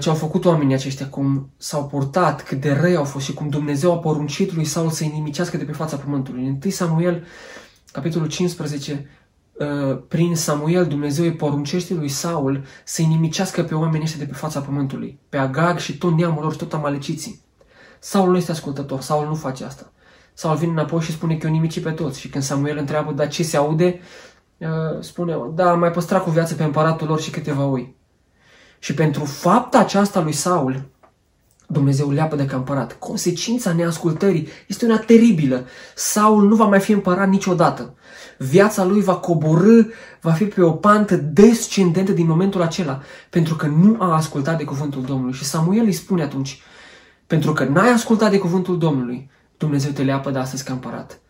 ce 0.00 0.08
au 0.08 0.14
făcut 0.14 0.44
oamenii 0.44 0.74
aceștia, 0.74 1.08
cum 1.08 1.50
s-au 1.56 1.86
purtat, 1.86 2.42
cât 2.42 2.60
de 2.60 2.72
răi 2.72 2.96
au 2.96 3.04
fost 3.04 3.24
și 3.24 3.34
cum 3.34 3.48
Dumnezeu 3.48 3.92
a 3.92 3.98
poruncit 3.98 4.54
lui 4.54 4.64
Saul 4.64 4.90
să-i 4.90 5.10
nimicească 5.14 5.56
de 5.56 5.64
pe 5.64 5.72
fața 5.72 5.96
pământului. 5.96 6.46
În 6.46 6.58
1 6.62 6.70
Samuel, 6.70 7.24
capitolul 7.92 8.28
15, 8.28 9.08
uh, 9.52 9.98
prin 10.08 10.36
Samuel, 10.36 10.86
Dumnezeu 10.86 11.24
îi 11.24 11.34
poruncește 11.34 11.94
lui 11.94 12.08
Saul 12.08 12.64
să-i 12.84 13.06
nimicească 13.06 13.62
pe 13.62 13.74
oamenii 13.74 14.02
ăștia 14.02 14.24
de 14.24 14.30
pe 14.30 14.36
fața 14.36 14.60
pământului, 14.60 15.18
pe 15.28 15.36
Agag 15.36 15.78
și 15.78 15.98
tot 15.98 16.12
neamul 16.12 16.42
lor, 16.42 16.56
tot 16.56 16.72
amaleciții. 16.72 17.40
Saul 17.98 18.30
nu 18.30 18.36
este 18.36 18.50
ascultător, 18.50 19.00
Saul 19.00 19.26
nu 19.26 19.34
face 19.34 19.64
asta. 19.64 19.92
Saul 20.34 20.56
vine 20.56 20.72
înapoi 20.72 21.00
și 21.00 21.12
spune 21.12 21.36
că 21.36 21.46
eu 21.46 21.52
nimici 21.52 21.80
pe 21.80 21.90
toți. 21.90 22.20
Și 22.20 22.28
când 22.28 22.44
Samuel 22.44 22.78
întreabă, 22.78 23.12
dar 23.12 23.28
ce 23.28 23.42
se 23.42 23.56
aude, 23.56 24.00
uh, 24.58 24.68
spune, 25.00 25.36
da, 25.54 25.74
mai 25.74 25.90
păstra 25.90 26.18
cu 26.18 26.30
viață 26.30 26.54
pe 26.54 26.62
împăratul 26.62 27.06
lor 27.06 27.20
și 27.20 27.30
câteva 27.30 27.64
oi. 27.64 27.98
Și 28.82 28.94
pentru 28.94 29.24
fapta 29.24 29.78
aceasta 29.78 30.20
lui 30.20 30.32
Saul, 30.32 30.88
Dumnezeu 31.72 32.10
leapă 32.10 32.36
de 32.36 32.48
împărat. 32.52 32.98
Consecința 32.98 33.72
neascultării 33.72 34.48
este 34.66 34.84
una 34.84 34.98
teribilă. 34.98 35.66
Saul 35.94 36.48
nu 36.48 36.54
va 36.54 36.64
mai 36.64 36.80
fi 36.80 36.92
împărat 36.92 37.28
niciodată. 37.28 37.94
Viața 38.38 38.84
lui 38.84 39.00
va 39.00 39.14
coborâ, 39.14 39.82
va 40.20 40.32
fi 40.32 40.44
pe 40.44 40.62
o 40.62 40.70
pantă 40.70 41.16
descendentă 41.16 42.12
din 42.12 42.26
momentul 42.26 42.62
acela, 42.62 43.02
pentru 43.30 43.54
că 43.54 43.66
nu 43.66 43.96
a 43.98 44.14
ascultat 44.14 44.58
de 44.58 44.64
cuvântul 44.64 45.02
Domnului. 45.02 45.34
Și 45.34 45.44
Samuel 45.44 45.84
îi 45.84 45.92
spune 45.92 46.22
atunci, 46.22 46.62
pentru 47.26 47.52
că 47.52 47.64
n-ai 47.64 47.92
ascultat 47.92 48.30
de 48.30 48.38
cuvântul 48.38 48.78
Domnului, 48.78 49.30
Dumnezeu 49.56 49.90
te 49.90 50.02
leapă 50.02 50.30
de 50.30 50.38
astăzi 50.38 50.64
ca 50.64 50.72
împărat. 50.72 51.20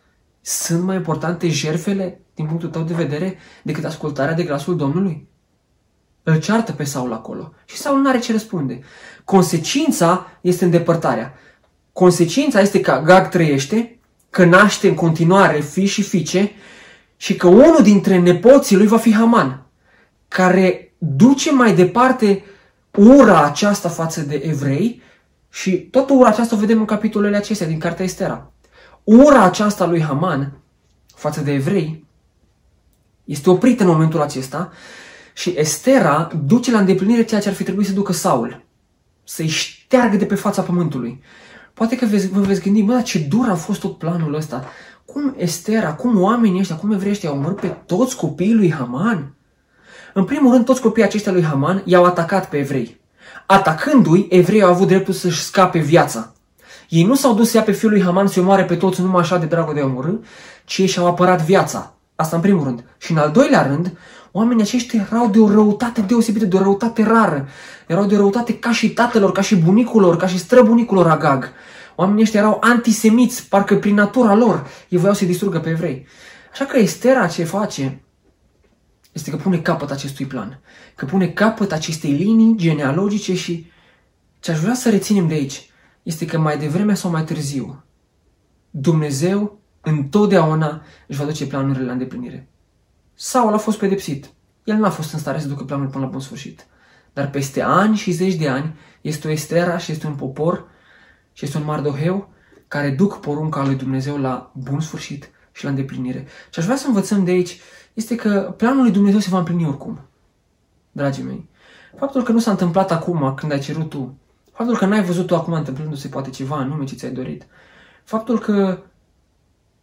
Sunt 0.40 0.82
mai 0.82 0.96
importante 0.96 1.48
jerfele, 1.48 2.20
din 2.34 2.46
punctul 2.46 2.68
tău 2.68 2.82
de 2.82 2.94
vedere, 2.94 3.38
decât 3.62 3.84
ascultarea 3.84 4.34
de 4.34 4.42
glasul 4.42 4.76
Domnului? 4.76 5.28
Îl 6.22 6.40
ceartă 6.40 6.72
pe 6.72 6.84
Saul 6.84 7.12
acolo 7.12 7.52
și 7.64 7.76
Saul 7.76 8.00
nu 8.00 8.08
are 8.08 8.18
ce 8.18 8.32
răspunde. 8.32 8.80
Consecința 9.24 10.26
este 10.40 10.64
îndepărtarea. 10.64 11.34
Consecința 11.92 12.60
este 12.60 12.80
că 12.80 13.02
Gag 13.04 13.28
trăiește, 13.28 13.98
că 14.30 14.44
naște 14.44 14.88
în 14.88 14.94
continuare 14.94 15.60
fi 15.60 15.86
și 15.86 16.02
fiice 16.02 16.52
și 17.16 17.36
că 17.36 17.48
unul 17.48 17.82
dintre 17.82 18.18
nepoții 18.18 18.76
lui 18.76 18.86
va 18.86 18.98
fi 18.98 19.14
Haman, 19.14 19.66
care 20.28 20.92
duce 20.98 21.52
mai 21.52 21.74
departe 21.74 22.44
ura 22.96 23.44
aceasta 23.44 23.88
față 23.88 24.20
de 24.20 24.34
evrei 24.34 25.02
și 25.50 25.76
toată 25.76 26.12
ura 26.12 26.28
aceasta 26.28 26.54
o 26.54 26.58
vedem 26.58 26.78
în 26.78 26.84
capitolele 26.84 27.36
acestea 27.36 27.66
din 27.66 27.78
Cartea 27.78 28.04
Estera. 28.04 28.52
Ura 29.04 29.42
aceasta 29.42 29.86
lui 29.86 30.02
Haman 30.02 30.52
față 31.14 31.40
de 31.40 31.52
evrei 31.52 32.04
este 33.24 33.50
oprită 33.50 33.82
în 33.82 33.88
momentul 33.88 34.20
acesta 34.20 34.72
și 35.40 35.54
Estera 35.56 36.30
duce 36.46 36.70
la 36.70 36.78
îndeplinire 36.78 37.24
ceea 37.24 37.40
ce 37.40 37.48
ar 37.48 37.54
fi 37.54 37.62
trebuit 37.62 37.86
să 37.86 37.92
ducă 37.92 38.12
Saul. 38.12 38.62
Să-i 39.24 39.46
șteargă 39.46 40.16
de 40.16 40.24
pe 40.24 40.34
fața 40.34 40.62
pământului. 40.62 41.22
Poate 41.74 41.96
că 41.96 42.06
vă 42.32 42.40
veți 42.40 42.60
gândi, 42.60 42.82
mă, 42.82 43.00
ce 43.00 43.18
dur 43.18 43.48
a 43.48 43.54
fost 43.54 43.80
tot 43.80 43.98
planul 43.98 44.34
ăsta. 44.34 44.64
Cum 45.04 45.34
Estera, 45.36 45.92
cum 45.94 46.20
oamenii 46.20 46.60
ăștia, 46.60 46.76
cum 46.76 46.92
evreii 46.92 47.12
ăștia 47.12 47.28
au 47.28 47.36
omorât 47.36 47.60
pe 47.60 47.66
toți 47.66 48.16
copiii 48.16 48.54
lui 48.54 48.72
Haman? 48.72 49.34
În 50.14 50.24
primul 50.24 50.52
rând, 50.52 50.64
toți 50.64 50.80
copiii 50.80 51.06
aceștia 51.06 51.32
lui 51.32 51.42
Haman 51.42 51.82
i-au 51.84 52.04
atacat 52.04 52.48
pe 52.48 52.58
evrei. 52.58 53.00
Atacându-i, 53.46 54.26
evreii 54.30 54.62
au 54.62 54.70
avut 54.70 54.86
dreptul 54.86 55.14
să-și 55.14 55.42
scape 55.42 55.78
viața. 55.78 56.32
Ei 56.88 57.04
nu 57.04 57.14
s-au 57.14 57.34
dus 57.34 57.54
ea 57.54 57.62
pe 57.62 57.72
fiul 57.72 57.90
lui 57.90 58.02
Haman 58.02 58.26
să 58.26 58.40
omoare 58.40 58.64
pe 58.64 58.76
toți 58.76 59.00
numai 59.00 59.20
așa 59.20 59.38
de 59.38 59.46
dragul 59.46 59.74
de 59.74 59.80
omorâ, 59.80 60.12
ci 60.64 60.78
ei 60.78 60.86
și-au 60.86 61.06
apărat 61.06 61.42
viața. 61.42 61.94
Asta 62.14 62.36
în 62.36 62.42
primul 62.42 62.64
rând. 62.64 62.84
Și 62.98 63.12
în 63.12 63.18
al 63.18 63.30
doilea 63.30 63.62
rând, 63.62 63.92
oamenii 64.32 64.62
aceștia 64.62 65.06
erau 65.10 65.28
de 65.28 65.38
o 65.38 65.50
răutate 65.50 66.00
deosebită, 66.00 66.44
de 66.44 66.56
o 66.56 66.62
răutate 66.62 67.02
rară. 67.02 67.48
Erau 67.86 68.06
de 68.06 68.14
o 68.14 68.18
răutate 68.18 68.58
ca 68.58 68.72
și 68.72 68.90
tatelor, 68.90 69.32
ca 69.32 69.40
și 69.40 69.56
bunicul 69.56 70.00
lor, 70.00 70.16
ca 70.16 70.26
și 70.26 70.38
străbunicul 70.38 70.96
lor 70.96 71.06
Agag. 71.06 71.52
Oamenii 71.96 72.22
ăștia 72.22 72.40
erau 72.40 72.58
antisemiți, 72.60 73.48
parcă 73.48 73.76
prin 73.76 73.94
natura 73.94 74.34
lor. 74.34 74.66
Ei 74.88 74.98
voiau 74.98 75.14
să-i 75.14 75.26
distrugă 75.26 75.58
pe 75.58 75.68
evrei. 75.68 76.06
Așa 76.52 76.64
că 76.64 76.78
Estera 76.78 77.26
ce 77.26 77.44
face 77.44 78.02
este 79.12 79.30
că 79.30 79.36
pune 79.36 79.58
capăt 79.58 79.90
acestui 79.90 80.26
plan, 80.26 80.60
că 80.94 81.04
pune 81.04 81.28
capăt 81.28 81.72
acestei 81.72 82.12
linii 82.12 82.56
genealogice 82.56 83.34
și 83.34 83.70
ce 84.40 84.50
aș 84.50 84.58
vrea 84.58 84.74
să 84.74 84.90
reținem 84.90 85.28
de 85.28 85.34
aici 85.34 85.70
este 86.02 86.26
că 86.26 86.38
mai 86.38 86.58
devreme 86.58 86.94
sau 86.94 87.10
mai 87.10 87.24
târziu 87.24 87.84
Dumnezeu 88.70 89.58
întotdeauna 89.80 90.82
își 91.06 91.18
va 91.18 91.24
duce 91.24 91.46
planurile 91.46 91.84
la 91.84 91.92
îndeplinire. 91.92 92.49
Saul 93.22 93.54
a 93.54 93.58
fost 93.58 93.78
pedepsit. 93.78 94.30
El 94.64 94.76
n-a 94.76 94.90
fost 94.90 95.12
în 95.12 95.18
stare 95.18 95.40
să 95.40 95.48
ducă 95.48 95.64
planul 95.64 95.86
până 95.86 96.04
la 96.04 96.10
bun 96.10 96.20
sfârșit. 96.20 96.66
Dar 97.12 97.30
peste 97.30 97.62
ani 97.62 97.96
și 97.96 98.10
zeci 98.10 98.34
de 98.34 98.48
ani 98.48 98.74
este 99.00 99.28
o 99.28 99.30
Estera 99.30 99.78
și 99.78 99.92
este 99.92 100.06
un 100.06 100.14
popor 100.14 100.64
și 101.32 101.44
este 101.44 101.58
un 101.58 101.64
Mardoheu 101.64 102.28
care 102.68 102.90
duc 102.90 103.20
porunca 103.20 103.64
lui 103.64 103.74
Dumnezeu 103.74 104.18
la 104.18 104.50
bun 104.54 104.80
sfârșit 104.80 105.30
și 105.52 105.64
la 105.64 105.70
îndeplinire. 105.70 106.26
Și 106.50 106.58
aș 106.58 106.64
vrea 106.64 106.76
să 106.76 106.86
învățăm 106.86 107.24
de 107.24 107.30
aici 107.30 107.60
este 107.92 108.14
că 108.14 108.54
planul 108.56 108.82
lui 108.82 108.92
Dumnezeu 108.92 109.20
se 109.20 109.30
va 109.30 109.38
împlini 109.38 109.66
oricum. 109.66 110.00
Dragii 110.92 111.24
mei, 111.24 111.48
faptul 111.98 112.22
că 112.22 112.32
nu 112.32 112.38
s-a 112.38 112.50
întâmplat 112.50 112.90
acum 112.90 113.34
când 113.34 113.52
ai 113.52 113.60
cerut 113.60 113.88
tu, 113.88 114.18
faptul 114.52 114.76
că 114.76 114.86
n-ai 114.86 115.04
văzut 115.04 115.26
tu 115.26 115.36
acum 115.36 115.52
întâmplându-se 115.52 116.08
poate 116.08 116.30
ceva 116.30 116.56
anume 116.56 116.84
ce 116.84 116.94
ți-ai 116.94 117.12
dorit, 117.12 117.46
faptul 118.04 118.38
că 118.38 118.82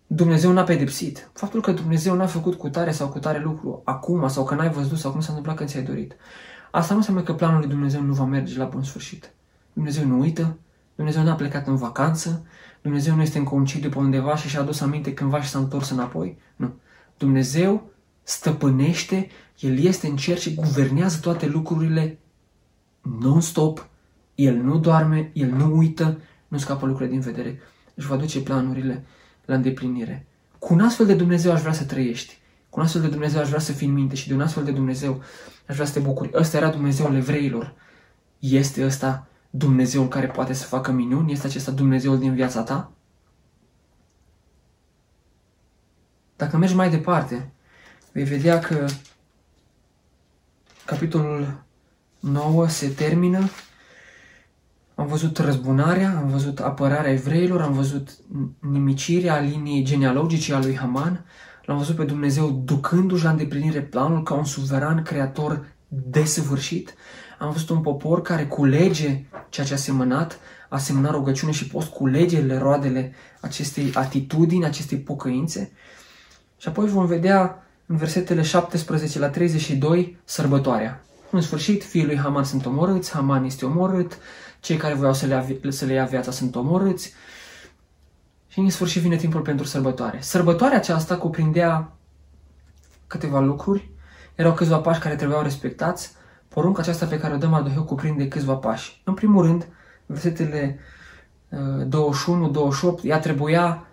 Dumnezeu 0.08 0.52
n-a 0.52 0.64
pedepsit, 0.64 1.30
faptul 1.34 1.62
că 1.62 1.72
Dumnezeu 1.72 2.16
n-a 2.16 2.26
făcut 2.26 2.56
cu 2.56 2.70
tare 2.70 2.92
sau 2.92 3.10
cu 3.10 3.20
tare 3.20 3.40
lucru 3.40 3.82
acum 3.84 4.28
sau 4.28 4.44
că 4.44 4.56
n-ai 4.56 4.70
văzut 4.70 4.98
sau 4.98 5.12
că 5.12 5.18
nu 5.18 5.22
s-a 5.22 5.30
întâmplat 5.30 5.56
când 5.56 5.70
ți-ai 5.70 5.84
dorit, 5.84 6.16
asta 6.72 6.94
nu 6.94 7.00
înseamnă 7.00 7.24
că 7.24 7.34
planul 7.34 7.60
lui 7.60 7.68
Dumnezeu 7.68 8.02
nu 8.02 8.14
va 8.14 8.24
merge 8.24 8.58
la 8.58 8.66
bun 8.66 8.84
sfârșit. 8.84 9.32
Dumnezeu 9.74 10.06
nu 10.06 10.20
uită, 10.20 10.58
Dumnezeu 10.96 11.24
n-a 11.24 11.34
plecat 11.34 11.68
în 11.68 11.76
vacanță, 11.76 12.46
Dumnezeu 12.82 13.16
nu 13.16 13.22
este 13.22 13.38
în 13.38 13.44
concediu 13.44 13.90
pe 13.90 13.98
undeva 13.98 14.36
și 14.36 14.48
și-a 14.48 14.60
adus 14.60 14.82
aminte 14.82 15.14
cândva 15.14 15.42
și 15.42 15.50
s-a 15.50 15.60
întors 15.60 15.90
înapoi. 15.90 16.38
Nu. 16.56 16.74
Dumnezeu 17.18 17.92
stăpânește, 18.24 19.28
El 19.60 19.80
este 19.80 20.08
în 20.08 20.16
cer 20.16 20.38
și 20.38 20.54
guvernează 20.54 21.20
toate 21.20 21.48
lucrurile 21.48 22.20
non-stop. 23.02 23.88
El 24.36 24.56
nu 24.56 24.78
doarme, 24.78 25.32
El 25.34 25.50
nu 25.50 25.78
uită, 25.78 26.20
nu 26.48 26.58
scapă 26.58 26.86
lucrurile 26.86 27.16
din 27.16 27.22
vedere. 27.32 27.60
Își 27.94 28.08
va 28.08 28.16
duce 28.16 28.42
planurile 28.42 29.06
la 29.48 29.56
îndeplinire. 29.56 30.26
Cu 30.60 30.74
un 30.74 30.80
astfel 30.80 31.06
de 31.06 31.16
Dumnezeu 31.16 31.52
aș 31.52 31.62
vrea 31.62 31.74
să 31.74 31.84
trăiești. 31.84 32.38
Cu 32.70 32.80
un 32.80 32.86
astfel 32.86 33.02
de 33.02 33.08
Dumnezeu 33.08 33.42
aș 33.42 33.48
vrea 33.48 33.60
să 33.60 33.72
fii 33.72 33.88
în 33.88 33.94
minte 33.94 34.16
și 34.16 34.28
de 34.28 34.34
un 34.34 34.42
astfel 34.42 34.64
de 34.64 34.72
Dumnezeu 34.72 35.22
aș 35.68 35.76
vrea 35.76 35.88
să 35.88 35.94
te 35.94 36.00
bucuri. 36.00 36.30
Ăsta 36.34 36.58
era 36.58 36.70
Dumnezeul 36.70 37.16
evreilor. 37.16 37.74
Este 38.40 38.86
ăsta 38.86 39.28
Dumnezeul 39.50 40.08
care 40.08 40.28
poate 40.28 40.54
să 40.54 40.66
facă 40.66 40.92
minuni? 40.92 41.32
Este 41.32 41.48
acesta 41.48 41.72
Dumnezeul 41.72 42.20
din 42.20 42.34
viața 42.34 42.62
ta? 42.62 42.92
Dacă 46.36 46.58
mergi 46.58 46.76
mai 46.76 46.90
departe, 46.90 47.52
vei 48.12 48.24
vedea 48.24 48.60
că 48.60 48.86
capitolul 50.86 51.64
9 52.20 52.68
se 52.68 52.88
termină. 52.88 53.50
Am 55.00 55.08
văzut 55.08 55.38
răzbunarea, 55.38 56.18
am 56.18 56.30
văzut 56.30 56.60
apărarea 56.60 57.12
evreilor, 57.12 57.62
am 57.62 57.74
văzut 57.74 58.10
nimicirea 58.60 59.40
liniei 59.40 59.84
genealogice 59.84 60.54
a 60.54 60.60
lui 60.60 60.78
Haman, 60.78 61.26
l-am 61.66 61.78
văzut 61.78 61.96
pe 61.96 62.04
Dumnezeu 62.04 62.62
ducându-și 62.66 63.24
la 63.24 63.30
îndeplinire 63.30 63.82
planul 63.82 64.24
ca 64.24 64.34
un 64.34 64.44
suveran 64.44 65.04
creator 65.04 65.66
desăvârșit. 65.88 66.94
Am 67.40 67.52
văzut 67.52 67.70
un 67.70 67.82
popor 67.82 68.22
care 68.22 68.46
culege 68.46 69.26
ceea 69.50 69.66
ce 69.66 69.74
a 69.74 69.78
semănat, 69.78 70.40
a 70.70 70.78
semănat 70.78 71.12
rugăciune 71.12 71.52
și 71.52 71.68
poți 71.68 71.90
culege 71.90 72.58
roadele 72.58 73.14
acestei 73.42 73.92
atitudini, 73.94 74.66
acestei 74.66 74.98
pocăințe. 74.98 75.72
Și 76.58 76.68
apoi 76.68 76.88
vom 76.88 77.06
vedea 77.06 77.68
în 77.86 77.96
versetele 77.96 78.42
17 78.42 79.20
la 79.20 79.30
32 79.30 80.18
sărbătoarea. 80.24 81.02
În 81.32 81.42
sfârșit, 81.42 81.84
fiii 81.84 82.06
lui 82.06 82.18
Haman 82.18 82.44
sunt 82.44 82.66
omorâți, 82.66 83.12
Haman 83.12 83.44
este 83.44 83.66
omorât, 83.66 84.18
cei 84.60 84.78
care 84.78 84.94
voiau 84.94 85.14
să 85.14 85.26
le, 85.26 85.34
ia, 85.34 85.72
să 85.72 85.86
le 85.86 85.94
ia 85.94 86.06
viața 86.06 86.32
sunt 86.32 86.56
omorâți 86.56 87.14
și 88.48 88.60
în 88.60 88.70
sfârșit 88.70 89.02
vine 89.02 89.16
timpul 89.16 89.42
pentru 89.42 89.66
sărbătoare. 89.66 90.18
Sărbătoarea 90.22 90.78
aceasta 90.78 91.18
cuprindea 91.18 91.92
câteva 93.08 93.40
lucruri, 93.40 93.90
erau 94.36 94.54
câțiva 94.54 94.78
pași 94.78 95.00
care 95.00 95.16
trebuiau 95.16 95.42
respectați, 95.42 96.12
porunca 96.48 96.82
aceasta 96.82 97.06
pe 97.06 97.20
care 97.20 97.34
o 97.34 97.38
dăm 97.38 97.54
Adoheu 97.54 97.84
cuprinde 97.84 98.28
câțiva 98.28 98.54
pași. 98.56 99.02
În 99.04 99.14
primul 99.14 99.46
rând, 99.46 99.68
versetele 100.06 100.80
21-28, 101.50 101.56
uh, 102.82 103.00
ea 103.04 103.20
trebuia 103.20 103.88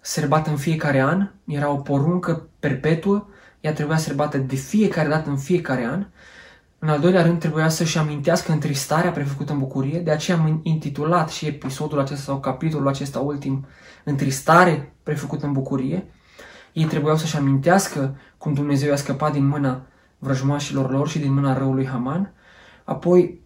sărbată 0.00 0.50
în 0.50 0.56
fiecare 0.56 1.00
an, 1.00 1.28
era 1.44 1.70
o 1.70 1.76
poruncă 1.76 2.48
perpetuă, 2.58 3.26
ea 3.60 3.72
trebuia 3.72 3.96
sărbată 3.96 4.38
de 4.38 4.54
fiecare 4.54 5.08
dată 5.08 5.30
în 5.30 5.36
fiecare 5.36 5.84
an. 5.84 6.06
În 6.78 6.88
al 6.88 7.00
doilea 7.00 7.22
rând, 7.22 7.38
trebuia 7.38 7.68
să-și 7.68 7.98
amintească 7.98 8.52
întristarea 8.52 9.10
prefăcută 9.10 9.52
în 9.52 9.58
bucurie, 9.58 9.98
de 9.98 10.10
aceea 10.10 10.36
am 10.36 10.60
intitulat 10.62 11.28
și 11.28 11.46
episodul 11.46 12.00
acesta 12.00 12.22
sau 12.22 12.40
capitolul 12.40 12.88
acesta 12.88 13.18
ultim, 13.18 13.66
Întristare 14.04 14.94
prefăcută 15.02 15.46
în 15.46 15.52
bucurie. 15.52 16.06
Ei 16.72 16.84
trebuiau 16.84 17.16
să-și 17.16 17.36
amintească 17.36 18.16
cum 18.38 18.52
Dumnezeu 18.52 18.88
i-a 18.88 18.96
scăpat 18.96 19.32
din 19.32 19.46
mâna 19.46 19.86
vrăjmașilor 20.18 20.90
lor 20.90 21.08
și 21.08 21.18
din 21.18 21.32
mâna 21.32 21.58
răului 21.58 21.86
Haman. 21.86 22.32
Apoi 22.84 23.40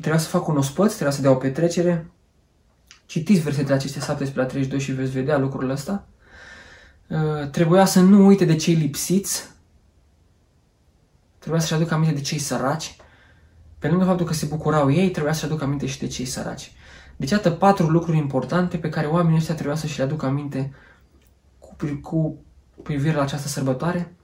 trebuia 0.00 0.20
să 0.20 0.28
facă 0.28 0.50
un 0.50 0.56
ospăț, 0.56 0.92
trebuia 0.92 1.16
să 1.16 1.22
dea 1.22 1.30
o 1.30 1.34
petrecere, 1.34 2.10
Citiți 3.06 3.40
versetele 3.40 3.74
acestea 3.74 4.00
17 4.00 4.38
la 4.38 4.46
32 4.46 4.80
și 4.80 4.92
veți 4.92 5.10
vedea 5.10 5.38
lucrul 5.38 5.70
ăsta. 5.70 6.06
Uh, 7.08 7.48
trebuia 7.50 7.84
să 7.84 8.00
nu 8.00 8.26
uite 8.26 8.44
de 8.44 8.56
cei 8.56 8.74
lipsiți, 8.74 9.50
trebuia 11.46 11.64
să-și 11.64 11.80
aducă 11.80 11.94
aminte 11.94 12.14
de 12.14 12.20
cei 12.20 12.38
săraci. 12.38 12.96
Pe 13.78 13.88
lângă 13.88 14.04
faptul 14.04 14.26
că 14.26 14.32
se 14.32 14.46
bucurau 14.46 14.90
ei, 14.90 15.10
trebuia 15.10 15.32
să-și 15.32 15.44
aducă 15.44 15.64
aminte 15.64 15.86
și 15.86 15.98
de 15.98 16.06
cei 16.06 16.24
săraci. 16.24 16.72
Deci, 17.16 17.30
iată 17.30 17.50
patru 17.50 17.86
lucruri 17.86 18.16
importante 18.16 18.76
pe 18.76 18.88
care 18.88 19.06
oamenii 19.06 19.38
ăștia 19.38 19.54
trebuia 19.54 19.76
să-și 19.76 19.98
le 19.98 20.04
aducă 20.04 20.26
aminte 20.26 20.72
cu, 21.58 21.76
cu 22.00 22.82
privire 22.82 23.14
la 23.14 23.22
această 23.22 23.48
sărbătoare. 23.48 24.14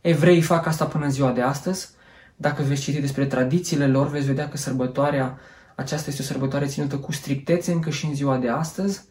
Evreii 0.00 0.42
fac 0.42 0.66
asta 0.66 0.84
până 0.84 1.04
în 1.04 1.10
ziua 1.10 1.32
de 1.32 1.40
astăzi. 1.40 1.88
Dacă 2.36 2.62
veți 2.62 2.82
citi 2.82 3.00
despre 3.00 3.26
tradițiile 3.26 3.86
lor, 3.86 4.08
veți 4.08 4.26
vedea 4.26 4.48
că 4.48 4.56
sărbătoarea 4.56 5.38
aceasta 5.74 6.10
este 6.10 6.22
o 6.22 6.24
sărbătoare 6.24 6.66
ținută 6.66 6.96
cu 6.96 7.12
strictețe 7.12 7.72
încă 7.72 7.90
și 7.90 8.06
în 8.06 8.14
ziua 8.14 8.36
de 8.36 8.48
astăzi. 8.48 9.04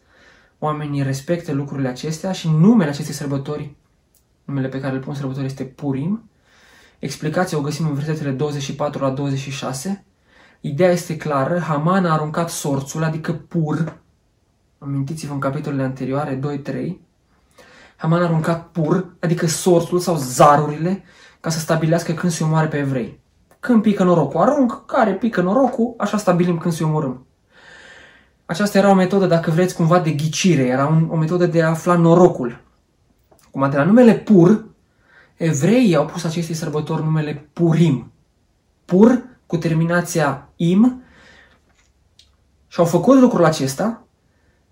Oamenii 0.58 1.02
respectă 1.02 1.52
lucrurile 1.52 1.88
acestea 1.88 2.32
și 2.32 2.48
numele 2.48 2.90
acestei 2.90 3.14
sărbători, 3.14 3.74
numele 4.44 4.68
pe 4.68 4.80
care 4.80 4.94
îl 4.94 5.00
pun 5.00 5.14
sărbători 5.14 5.46
este 5.46 5.64
Purim. 5.64 6.26
Explicația 7.02 7.58
o 7.58 7.60
găsim 7.60 7.86
în 7.86 7.94
versetele 7.94 8.30
24 8.30 9.02
la 9.02 9.10
26. 9.10 10.04
Ideea 10.60 10.90
este 10.90 11.16
clară, 11.16 11.58
Haman 11.58 12.06
a 12.06 12.12
aruncat 12.12 12.50
sorțul, 12.50 13.02
adică 13.04 13.32
pur, 13.32 13.98
amintiți-vă 14.78 15.32
în 15.32 15.38
capitolele 15.38 15.82
anterioare, 15.82 16.40
2-3, 16.62 16.92
Haman 17.96 18.22
a 18.22 18.24
aruncat 18.24 18.68
pur, 18.68 19.14
adică 19.20 19.46
sorțul 19.46 19.98
sau 19.98 20.16
zarurile, 20.16 21.02
ca 21.40 21.50
să 21.50 21.58
stabilească 21.58 22.12
când 22.12 22.32
se 22.32 22.44
omoare 22.44 22.66
pe 22.66 22.78
evrei. 22.78 23.20
Când 23.60 23.82
pică 23.82 24.04
norocul, 24.04 24.40
arunc, 24.40 24.86
care 24.86 25.12
pică 25.12 25.40
norocul, 25.40 25.94
așa 25.98 26.16
stabilim 26.16 26.58
când 26.58 26.74
se 26.74 26.84
omorâm. 26.84 27.26
Aceasta 28.44 28.78
era 28.78 28.90
o 28.90 28.94
metodă, 28.94 29.26
dacă 29.26 29.50
vreți, 29.50 29.74
cumva 29.74 30.00
de 30.00 30.10
ghicire, 30.10 30.62
era 30.62 30.86
un, 30.86 31.08
o 31.10 31.16
metodă 31.16 31.46
de 31.46 31.62
a 31.62 31.68
afla 31.68 31.96
norocul. 31.96 32.60
Cum 33.50 33.70
de 33.70 33.76
la 33.76 33.84
numele 33.84 34.14
Pur, 34.14 34.70
evreii 35.42 35.94
au 35.94 36.06
pus 36.06 36.24
acestei 36.24 36.54
sărbători 36.54 37.02
numele 37.02 37.48
Purim. 37.52 38.12
Pur 38.84 39.22
cu 39.46 39.56
terminația 39.56 40.48
im 40.56 41.02
și 42.68 42.78
au 42.78 42.84
făcut 42.84 43.18
lucrul 43.18 43.44
acesta 43.44 44.02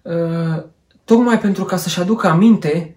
uh, 0.02 0.62
tocmai 1.04 1.38
pentru 1.38 1.64
ca 1.64 1.76
să-și 1.76 2.00
aducă 2.00 2.28
aminte 2.28 2.96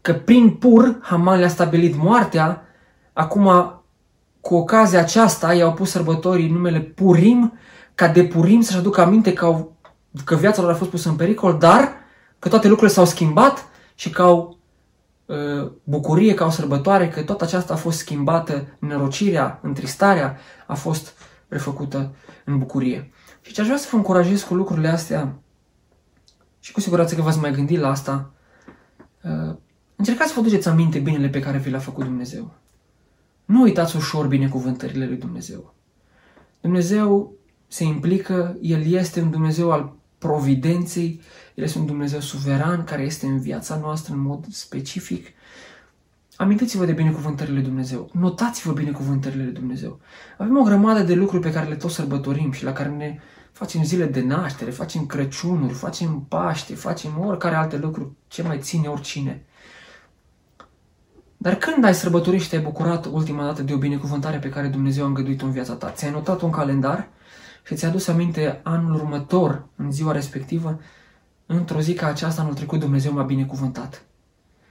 că 0.00 0.12
prin 0.12 0.50
Pur 0.50 0.98
Haman 1.00 1.38
le-a 1.38 1.48
stabilit 1.48 1.96
moartea, 1.96 2.62
acum 3.12 3.72
cu 4.40 4.54
ocazia 4.54 5.00
aceasta 5.00 5.54
i-au 5.54 5.72
pus 5.72 5.90
sărbătorii 5.90 6.48
numele 6.48 6.80
Purim, 6.80 7.58
ca 7.94 8.08
de 8.08 8.24
Purim 8.24 8.60
să-și 8.60 8.78
aducă 8.78 9.00
aminte 9.00 9.32
că, 9.32 9.44
au, 9.44 9.76
că 10.24 10.34
viața 10.34 10.62
lor 10.62 10.70
a 10.70 10.74
fost 10.74 10.90
pusă 10.90 11.08
în 11.08 11.16
pericol, 11.16 11.58
dar 11.58 11.92
că 12.38 12.48
toate 12.48 12.68
lucrurile 12.68 12.94
s-au 12.96 13.04
schimbat 13.04 13.66
și 13.94 14.10
că 14.10 14.22
au 14.22 14.48
uh, 14.48 14.57
bucurie, 15.84 16.34
ca 16.34 16.44
o 16.44 16.50
sărbătoare, 16.50 17.08
că 17.08 17.22
tot 17.22 17.40
aceasta 17.40 17.72
a 17.72 17.76
fost 17.76 17.98
schimbată, 17.98 18.76
nerocirea, 18.78 19.58
întristarea 19.62 20.38
a 20.66 20.74
fost 20.74 21.14
refăcută 21.48 22.14
în 22.44 22.58
bucurie. 22.58 23.10
Și 23.40 23.52
ce 23.52 23.60
aș 23.60 23.66
vrea 23.66 23.78
să 23.78 23.88
vă 23.90 23.96
încurajez 23.96 24.42
cu 24.42 24.54
lucrurile 24.54 24.88
astea, 24.88 25.38
și 26.60 26.72
cu 26.72 26.80
siguranță 26.80 27.14
că 27.14 27.22
v-ați 27.22 27.38
mai 27.38 27.52
gândit 27.52 27.78
la 27.78 27.88
asta, 27.88 28.32
uh, 29.22 29.56
încercați 29.96 30.32
să 30.32 30.40
vă 30.40 30.46
duceți 30.46 30.68
aminte 30.68 30.98
binele 30.98 31.28
pe 31.28 31.40
care 31.40 31.58
vi 31.58 31.70
l-a 31.70 31.78
făcut 31.78 32.04
Dumnezeu. 32.04 32.54
Nu 33.44 33.62
uitați 33.62 33.96
ușor 33.96 34.26
binecuvântările 34.26 35.06
lui 35.06 35.16
Dumnezeu. 35.16 35.74
Dumnezeu 36.60 37.32
se 37.66 37.84
implică, 37.84 38.56
El 38.60 38.92
este 38.92 39.20
un 39.20 39.30
Dumnezeu 39.30 39.72
al 39.72 39.96
providenței, 40.18 41.20
El 41.58 41.64
este 41.64 41.78
un 41.78 41.86
Dumnezeu 41.86 42.20
suveran 42.20 42.84
care 42.84 43.02
este 43.02 43.26
în 43.26 43.40
viața 43.40 43.76
noastră 43.76 44.14
în 44.14 44.20
mod 44.20 44.46
specific. 44.50 45.26
Amintiți-vă 46.36 46.84
de 46.84 46.92
binecuvântările 46.92 47.54
lui 47.54 47.64
Dumnezeu. 47.64 48.10
Notați-vă 48.12 48.72
binecuvântările 48.72 49.42
lui 49.42 49.52
Dumnezeu. 49.52 50.00
Avem 50.36 50.58
o 50.58 50.62
grămadă 50.62 51.02
de 51.02 51.14
lucruri 51.14 51.42
pe 51.42 51.52
care 51.52 51.68
le 51.68 51.74
tot 51.74 51.90
sărbătorim 51.90 52.52
și 52.52 52.64
la 52.64 52.72
care 52.72 52.88
ne 52.88 53.18
facem 53.52 53.84
zile 53.84 54.06
de 54.06 54.20
naștere, 54.20 54.70
facem 54.70 55.06
Crăciunuri, 55.06 55.72
facem 55.72 56.26
Paște, 56.28 56.74
facem 56.74 57.18
oricare 57.18 57.54
alte 57.54 57.76
lucruri, 57.76 58.10
ce 58.28 58.42
mai 58.42 58.58
ține 58.58 58.88
oricine. 58.88 59.44
Dar 61.36 61.54
când 61.54 61.84
ai 61.84 61.94
sărbătorit 61.94 62.40
și 62.40 62.48
te-ai 62.48 62.62
bucurat 62.62 63.06
ultima 63.06 63.44
dată 63.44 63.62
de 63.62 63.72
o 63.72 63.78
binecuvântare 63.78 64.38
pe 64.38 64.48
care 64.48 64.66
Dumnezeu 64.66 65.04
a 65.04 65.06
îngăduit-o 65.06 65.44
în 65.44 65.52
viața 65.52 65.74
ta? 65.74 65.90
Ți-ai 65.90 66.10
notat 66.10 66.40
un 66.40 66.50
calendar 66.50 67.08
și 67.66 67.74
ți-ai 67.74 67.90
adus 67.90 68.08
aminte 68.08 68.60
anul 68.62 68.94
următor, 68.94 69.66
în 69.76 69.92
ziua 69.92 70.12
respectivă, 70.12 70.80
într-o 71.50 71.80
zi 71.80 71.94
ca 71.94 72.06
aceasta 72.06 72.40
anul 72.40 72.54
trecut 72.54 72.80
Dumnezeu 72.80 73.12
m-a 73.12 73.22
binecuvântat? 73.22 74.02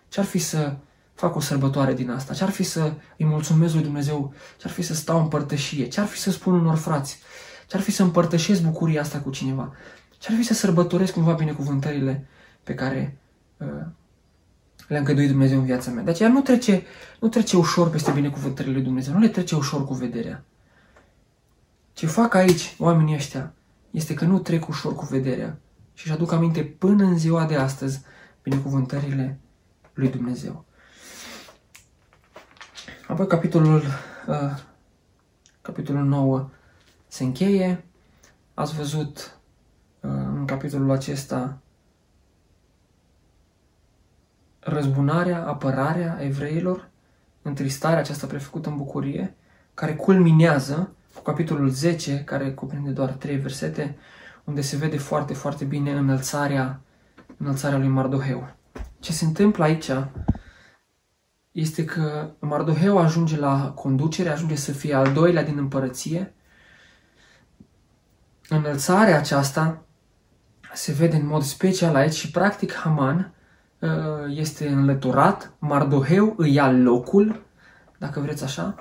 Ce-ar 0.10 0.26
fi 0.26 0.38
să 0.38 0.76
fac 1.13 1.36
o 1.36 1.40
sărbătoare 1.40 1.94
din 1.94 2.10
asta? 2.10 2.34
Ce-ar 2.34 2.50
fi 2.50 2.63
să 2.63 2.94
îi 3.18 3.26
mulțumesc 3.26 3.74
lui 3.74 3.84
Dumnezeu? 3.84 4.34
Ce-ar 4.58 4.74
fi 4.74 4.82
să 4.82 4.94
stau 4.94 5.20
în 5.20 5.28
părtășie? 5.28 5.88
Ce-ar 5.88 6.06
fi 6.06 6.18
să 6.18 6.32
spun 6.32 6.54
unor 6.54 6.76
frați? 6.76 7.20
Ce-ar 7.68 7.82
fi 7.82 7.92
să 7.92 8.04
împărtășesc 8.04 8.62
bucuria 8.62 9.02
asta 9.02 9.20
cu 9.20 9.30
cineva? 9.30 9.74
Ce-ar 10.18 10.38
fi 10.38 10.44
să 10.44 10.54
sărbătoresc 10.54 11.13
cumva 11.13 11.34
binecuvântările 11.34 12.28
pe 12.63 12.74
care 12.74 13.18
uh, 13.58 13.68
le-a 14.88 15.00
îngăduit 15.00 15.30
Dumnezeu 15.30 15.60
în 15.60 15.66
viața 15.66 15.92
mea? 15.92 16.04
De 16.04 16.10
aceea 16.10 16.30
nu 16.30 16.42
trece, 16.42 16.84
nu 17.20 17.28
trece 17.28 17.58
ușor 17.58 17.90
peste 17.90 18.12
binecuvântările 18.12 18.74
lui 18.74 18.84
Dumnezeu, 18.84 19.13
nu 19.13 19.20
le 19.20 19.28
trece 19.28 19.56
ușor 19.56 19.86
cu 19.86 19.94
vederea. 19.94 20.44
Ce 21.94 22.06
fac 22.06 22.34
aici 22.34 22.76
oamenii 22.80 23.16
ăștia 23.16 23.54
este 23.92 24.13
că 24.13 24.26
nu 24.26 24.40
trec 24.40 24.68
ușor 24.68 24.96
cu 24.96 25.06
vederea 25.06 25.60
și 25.98 26.06
își 26.06 26.16
aduc 26.16 26.32
aminte 26.32 26.64
până 26.64 27.04
în 27.04 27.18
ziua 27.18 27.46
de 27.46 27.56
astăzi 27.56 28.02
binecuvântările 28.44 29.40
lui 29.94 30.10
Dumnezeu. 30.10 30.66
Apoi 33.08 33.28
capitolul, 33.28 33.82
uh, 34.28 34.60
capitolul 35.62 36.04
9 36.04 36.50
se 37.08 37.24
încheie. 37.24 37.86
Ați 38.54 38.76
văzut 38.76 39.38
uh, 40.02 40.12
în 40.12 40.46
capitolul 40.46 40.92
acesta 40.92 41.58
răzbunarea, 44.60 45.48
apărarea 45.48 46.18
evreilor, 46.22 46.90
întristarea 47.42 48.00
aceasta 48.00 48.28
prefăcută 48.28 48.70
în 48.70 48.78
bucurie, 48.78 49.36
care 49.74 49.96
culminează 49.96 50.92
cu 51.14 51.22
capitolul 51.22 51.70
10, 51.70 52.24
care 52.24 52.52
cuprinde 52.52 52.90
doar 52.90 53.10
trei 53.10 53.38
versete, 53.38 53.98
unde 54.48 54.62
se 54.62 54.78
vede 54.78 54.98
foarte, 54.98 55.34
foarte 55.34 55.66
bine 55.66 55.92
înălțarea, 55.92 56.82
înălțarea 57.38 57.78
lui 57.78 57.88
Mardoheu. 57.88 58.56
Ce 59.00 59.12
se 59.12 59.26
întâmplă 59.26 59.64
aici 59.64 59.90
este 61.52 61.86
că 61.86 62.30
Mardoheu 62.40 62.98
ajunge 62.98 63.38
la 63.38 63.72
conducere, 63.72 64.30
ajunge 64.30 64.56
să 64.56 64.72
fie 64.72 64.94
al 64.94 65.14
doilea 65.14 65.44
din 65.44 65.58
împărăție. 65.58 66.34
Înălțarea 68.50 69.18
aceasta 69.18 69.86
se 70.74 70.92
vede 70.92 71.16
în 71.16 71.28
mod 71.28 71.44
special 71.44 71.96
aici 71.96 72.14
și 72.14 72.32
practic 72.32 72.74
Haman 72.74 73.34
uh, 73.80 73.90
este 74.28 74.68
înlăturat, 74.68 75.54
Mardoheu 75.60 76.34
îi 76.38 76.54
ia 76.54 76.72
locul, 76.72 77.46
dacă 77.98 78.20
vreți 78.20 78.44
așa, 78.44 78.76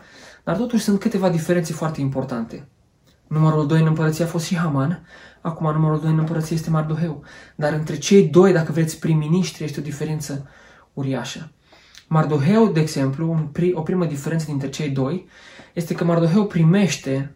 dar 0.44 0.56
totuși 0.56 0.82
sunt 0.82 1.00
câteva 1.00 1.28
diferențe 1.30 1.72
foarte 1.72 2.00
importante. 2.00 2.68
Numărul 3.26 3.66
2 3.66 3.80
în 3.80 3.86
împărăție 3.86 4.24
a 4.24 4.28
fost 4.28 4.44
și 4.44 4.56
Haman, 4.56 5.06
acum 5.46 5.72
numărul 5.72 6.00
2 6.00 6.10
în 6.10 6.18
împărăție 6.18 6.56
este 6.56 6.70
Mardoheu. 6.70 7.22
Dar 7.54 7.72
între 7.72 7.98
cei 7.98 8.28
doi, 8.28 8.52
dacă 8.52 8.72
vreți, 8.72 8.98
prim-ministri, 8.98 9.64
este 9.64 9.80
o 9.80 9.82
diferență 9.82 10.48
uriașă. 10.92 11.50
Mardoheu, 12.08 12.66
de 12.68 12.80
exemplu, 12.80 13.30
un 13.30 13.46
pri, 13.46 13.72
o 13.72 13.80
primă 13.80 14.04
diferență 14.04 14.46
dintre 14.46 14.68
cei 14.68 14.88
doi 14.88 15.28
este 15.72 15.94
că 15.94 16.04
Mardoheu 16.04 16.46
primește 16.46 17.34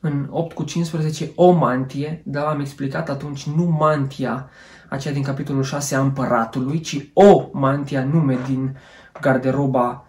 în 0.00 0.26
8 0.30 0.54
cu 0.54 0.62
15 0.62 1.30
o 1.34 1.50
mantie, 1.50 2.22
dar 2.24 2.44
am 2.44 2.60
explicat 2.60 3.08
atunci 3.08 3.46
nu 3.46 3.64
mantia 3.64 4.50
aceea 4.88 5.14
din 5.14 5.22
capitolul 5.22 5.62
6 5.62 5.94
a 5.94 6.00
împăratului, 6.00 6.80
ci 6.80 7.10
o 7.12 7.48
mantia 7.52 8.04
nume 8.04 8.38
din 8.46 8.76
garderoba 9.20 10.06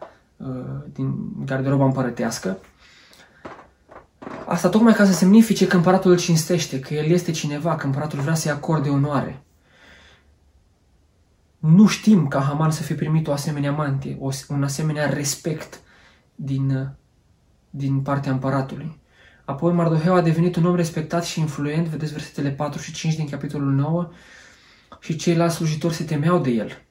Uh, 0.48 0.84
din 0.94 1.16
garderoba 1.46 1.86
împărătească. 1.86 2.58
Asta 4.46 4.70
tocmai 4.70 4.94
ca 4.94 5.06
să 5.06 5.12
semnifice 5.12 5.68
că 5.68 5.76
împăratul 5.76 6.12
îl 6.12 6.18
cinstește, 6.18 6.80
că 6.80 6.94
el 6.94 7.12
este 7.12 7.32
cineva, 7.32 7.76
că 7.76 7.86
împăratul 7.86 8.20
vrea 8.20 8.34
să-i 8.34 8.52
acorde 8.52 8.90
onoare. 8.90 9.44
Nu 11.60 11.88
știm 11.88 12.28
ca 12.28 12.40
Haman 12.40 12.72
să 12.72 12.84
fi 12.84 12.94
primit 12.94 13.28
o 13.28 13.32
asemenea 13.32 13.72
mantie, 13.72 14.18
o, 14.20 14.30
un 14.48 14.64
asemenea 14.64 15.10
respect 15.10 15.82
din, 16.36 16.76
uh, 16.76 16.88
din 17.70 18.02
partea 18.02 18.32
împăratului. 18.32 19.00
Apoi 19.46 19.74
Mardoheu 19.74 20.16
a 20.16 20.22
devenit 20.22 20.56
un 20.56 20.66
om 20.66 20.76
respectat 20.76 21.24
și 21.24 21.40
influent, 21.40 21.88
vedeți 21.88 22.12
versetele 22.12 22.50
4 22.50 22.82
și 22.82 22.94
5 22.94 23.16
din 23.16 23.30
capitolul 23.30 23.72
9, 23.72 24.10
și 25.00 25.16
ceilalți 25.16 25.56
slujitori 25.56 25.94
se 25.94 26.04
temeau 26.04 26.40
de 26.40 26.50
el. 26.50 26.82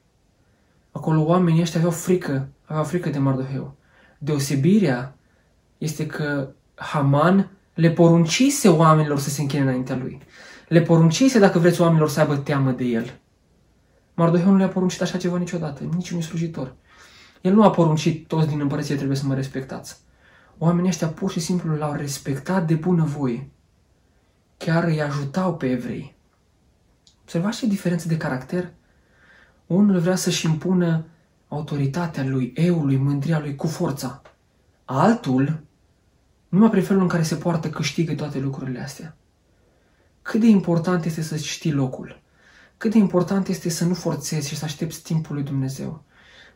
Acolo 0.91 1.23
oamenii 1.23 1.61
ăștia 1.61 1.79
aveau 1.79 1.93
frică 1.93 2.47
avea 2.65 2.83
frică 2.83 3.09
de 3.09 3.17
Mardoheu. 3.17 3.75
Deosebirea 4.17 5.15
este 5.77 6.05
că 6.05 6.53
Haman 6.83 7.49
le 7.73 7.91
poruncise 7.91 8.69
oamenilor 8.69 9.19
să 9.19 9.29
se 9.29 9.41
închine 9.41 9.61
înaintea 9.61 9.95
lui. 9.95 10.21
Le 10.67 10.81
poruncise, 10.81 11.39
dacă 11.39 11.59
vreți, 11.59 11.81
oamenilor 11.81 12.09
să 12.09 12.19
aibă 12.19 12.35
teamă 12.35 12.71
de 12.71 12.83
el. 12.83 13.19
Mardoheu 14.13 14.51
nu 14.51 14.57
le-a 14.57 14.67
poruncit 14.67 15.01
așa 15.01 15.17
ceva 15.17 15.37
niciodată, 15.37 15.83
niciunui 15.95 16.23
slujitor. 16.23 16.75
El 17.41 17.53
nu 17.53 17.63
a 17.63 17.69
poruncit, 17.69 18.27
toți 18.27 18.47
din 18.47 18.59
împărăție 18.59 18.95
trebuie 18.95 19.17
să 19.17 19.25
mă 19.25 19.33
respectați. 19.33 19.97
Oamenii 20.57 20.89
ăștia 20.89 21.07
pur 21.07 21.31
și 21.31 21.39
simplu 21.39 21.75
l-au 21.75 21.93
respectat 21.93 22.67
de 22.67 22.73
bunăvoie. 22.73 23.49
Chiar 24.57 24.83
îi 24.83 25.01
ajutau 25.01 25.55
pe 25.55 25.69
evrei. 25.69 26.15
Observați 27.21 27.57
ce 27.57 27.67
diferență 27.67 28.07
de 28.07 28.17
caracter? 28.17 28.71
Unul 29.67 29.99
vrea 29.99 30.15
să-și 30.15 30.45
impună 30.45 31.05
autoritatea 31.47 32.23
lui, 32.23 32.51
eului, 32.55 32.97
mândria 32.97 33.39
lui 33.39 33.55
cu 33.55 33.67
forța. 33.67 34.21
Altul, 34.85 35.63
numai 36.53 36.69
prin 36.69 36.83
felul 36.83 37.01
în 37.01 37.07
care 37.07 37.23
se 37.23 37.35
poartă, 37.35 37.69
câștigă 37.69 38.13
toate 38.13 38.39
lucrurile 38.39 38.79
astea. 38.79 39.15
Cât 40.21 40.39
de 40.39 40.47
important 40.47 41.05
este 41.05 41.21
să 41.21 41.37
știi 41.37 41.71
locul. 41.71 42.21
Cât 42.77 42.91
de 42.91 42.97
important 42.97 43.47
este 43.47 43.69
să 43.69 43.85
nu 43.85 43.93
forțezi 43.93 44.47
și 44.47 44.57
să 44.57 44.65
aștepți 44.65 45.01
timpul 45.01 45.35
lui 45.35 45.43
Dumnezeu. 45.43 46.03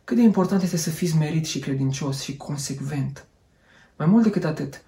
Cât 0.03 0.17
de 0.17 0.23
important 0.23 0.61
este 0.61 0.77
să 0.77 0.89
fii 0.89 1.13
merit 1.19 1.45
și 1.45 1.59
credincios 1.59 2.21
și 2.21 2.37
consecvent. 2.37 3.25
Mai 3.97 4.07
mult 4.07 4.23
decât 4.23 4.43
atât, 4.43 4.81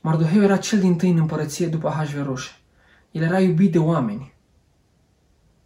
Mardoheu 0.00 0.42
era 0.42 0.56
cel 0.56 0.80
din 0.80 0.96
tâi 0.96 1.10
în 1.10 1.18
împărăție 1.18 1.66
după 1.66 1.88
Ahasveros. 1.88 2.42
El 3.10 3.22
era 3.22 3.40
iubit 3.40 3.72
de 3.72 3.78
oameni. 3.78 4.32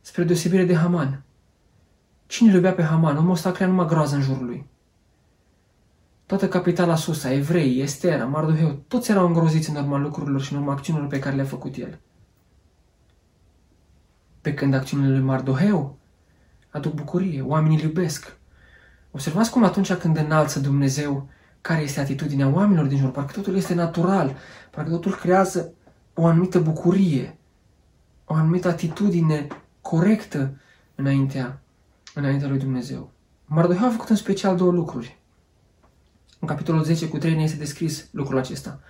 Spre 0.00 0.24
deosebire 0.24 0.64
de 0.64 0.76
Haman, 0.76 1.22
Cine 2.26 2.48
îl 2.48 2.54
iubea 2.54 2.72
pe 2.72 2.82
Haman? 2.82 3.16
Omul 3.16 3.30
ăsta 3.30 3.52
crea 3.52 3.66
numai 3.66 3.86
groază 3.86 4.14
în 4.14 4.22
jurul 4.22 4.46
lui. 4.46 4.66
Toată 6.26 6.48
capitala 6.48 6.96
Susa, 6.96 7.32
evrei, 7.32 7.80
Estera, 7.80 8.24
Mardoheu, 8.24 8.82
toți 8.88 9.10
erau 9.10 9.26
îngroziți 9.26 9.70
în 9.70 9.76
urma 9.76 9.98
lucrurilor 9.98 10.40
și 10.40 10.52
în 10.52 10.58
urma 10.58 10.72
acțiunilor 10.72 11.08
pe 11.08 11.18
care 11.18 11.34
le-a 11.34 11.44
făcut 11.44 11.76
el. 11.76 11.98
Pe 14.40 14.54
când 14.54 14.74
acțiunile 14.74 15.10
lui 15.10 15.24
Mardoheu 15.24 15.98
aduc 16.70 16.94
bucurie, 16.94 17.42
oamenii 17.42 17.76
îl 17.76 17.82
iubesc. 17.82 18.36
Observați 19.10 19.50
cum 19.50 19.64
atunci 19.64 19.92
când 19.92 20.16
înalță 20.16 20.60
Dumnezeu 20.60 21.28
care 21.60 21.82
este 21.82 22.00
atitudinea 22.00 22.48
oamenilor 22.48 22.86
din 22.86 22.98
jur, 22.98 23.10
parcă 23.10 23.32
totul 23.32 23.56
este 23.56 23.74
natural, 23.74 24.36
parcă 24.70 24.90
totul 24.90 25.14
creează 25.14 25.72
o 26.14 26.26
anumită 26.26 26.60
bucurie, 26.60 27.38
o 28.24 28.34
anumită 28.34 28.68
atitudine 28.68 29.46
corectă 29.80 30.60
înaintea 30.94 31.60
înaintea 32.14 32.48
lui 32.48 32.58
Dumnezeu. 32.58 33.10
Mardoheu 33.44 33.86
a 33.86 33.90
făcut 33.90 34.08
în 34.08 34.16
special 34.16 34.56
două 34.56 34.72
lucruri. 34.72 35.18
În 36.46 36.52
capitolul 36.54 36.82
10 36.82 37.08
cu 37.08 37.18
3 37.18 37.34
ne 37.34 37.42
este 37.42 37.56
descris 37.56 38.08
lucrul 38.10 38.38
acesta. 38.38 38.80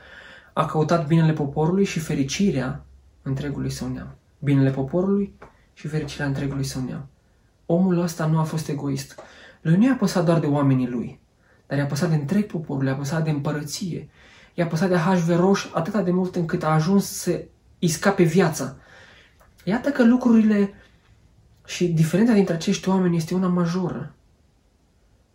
A 0.52 0.66
căutat 0.66 1.06
binele 1.06 1.32
poporului 1.32 1.84
și 1.84 1.98
fericirea 1.98 2.84
întregului 3.22 3.70
său 3.70 3.88
neam. 3.88 4.16
Binele 4.38 4.70
poporului 4.70 5.34
și 5.72 5.88
fericirea 5.88 6.26
întregului 6.26 6.64
său 6.64 6.82
neam. 6.82 7.08
Omul 7.66 7.98
ăsta 7.98 8.26
nu 8.26 8.38
a 8.38 8.42
fost 8.42 8.68
egoist. 8.68 9.20
Lui 9.60 9.76
nu 9.76 9.84
i-a 9.84 9.94
păsat 9.94 10.24
doar 10.24 10.38
de 10.38 10.46
oamenii 10.46 10.88
lui, 10.88 11.20
dar 11.66 11.78
i-a 11.78 11.86
păsat 11.86 12.08
de 12.08 12.14
întreg 12.14 12.46
poporul, 12.46 12.86
i-a 12.86 12.94
păsat 12.94 13.24
de 13.24 13.30
împărăție, 13.30 14.08
i-a 14.54 14.66
păsat 14.66 14.88
de 14.88 14.96
Hashverosh 14.96 15.70
atât 15.74 16.04
de 16.04 16.10
mult 16.10 16.36
încât 16.36 16.62
a 16.62 16.68
ajuns 16.68 17.06
să 17.06 17.44
îi 17.78 17.88
scape 17.88 18.22
viața. 18.22 18.76
Iată 19.64 19.90
că 19.90 20.04
lucrurile 20.04 20.74
și 21.66 21.88
diferența 21.88 22.32
dintre 22.32 22.54
acești 22.54 22.88
oameni 22.88 23.16
este 23.16 23.34
una 23.34 23.48
majoră. 23.48 24.14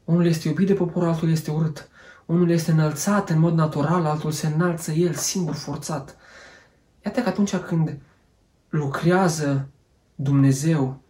Unul 0.03 0.25
este 0.25 0.47
iubit 0.47 0.67
de 0.67 0.73
popor, 0.73 1.03
altul 1.03 1.29
este 1.31 1.51
urât. 1.51 1.89
Unul 2.32 2.50
este 2.50 2.72
înălțat 2.72 3.30
în 3.30 3.39
mod 3.39 3.54
natural, 3.54 4.06
altul 4.06 4.32
se 4.32 4.48
înalță 4.48 4.91
el 4.91 5.13
singur, 5.13 5.56
forțat. 5.56 6.17
Iată 7.06 7.22
că 7.22 7.30
atunci 7.30 7.56
când 7.56 7.98
lucrează 8.70 9.67
Dumnezeu, 10.15 11.02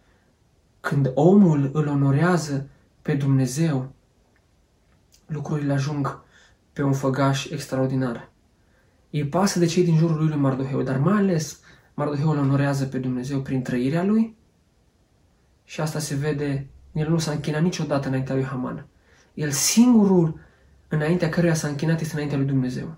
când 0.80 1.10
omul 1.14 1.70
îl 1.72 1.86
onorează 1.86 2.68
pe 3.02 3.14
Dumnezeu, 3.14 3.92
lucrurile 5.26 5.72
ajung 5.72 6.22
pe 6.72 6.82
un 6.82 6.92
făgaș 6.92 7.50
extraordinar. 7.50 8.30
Îi 9.10 9.26
pasă 9.26 9.58
de 9.58 9.66
cei 9.66 9.84
din 9.84 9.96
jurul 9.96 10.16
lui, 10.16 10.28
lui 10.28 10.36
Mardoheu, 10.36 10.82
dar 10.82 10.98
mai 10.98 11.18
ales 11.18 11.60
Mardoheu 11.94 12.30
îl 12.30 12.38
onorează 12.38 12.84
pe 12.84 12.98
Dumnezeu 12.98 13.40
prin 13.40 13.62
trăirea 13.62 14.04
lui 14.04 14.36
și 15.64 15.80
asta 15.80 15.98
se 15.98 16.14
vede, 16.14 16.66
el 16.92 17.08
nu 17.08 17.18
s-a 17.18 17.32
închinat 17.32 17.62
niciodată 17.62 18.08
înaintea 18.08 18.34
lui 18.34 18.44
Haman. 18.44 18.86
El 19.34 19.50
singurul 19.50 20.50
înaintea 20.94 21.28
căruia 21.28 21.54
s-a 21.54 21.68
închinat 21.68 22.00
este 22.00 22.12
înaintea 22.14 22.38
lui 22.38 22.46
Dumnezeu. 22.46 22.96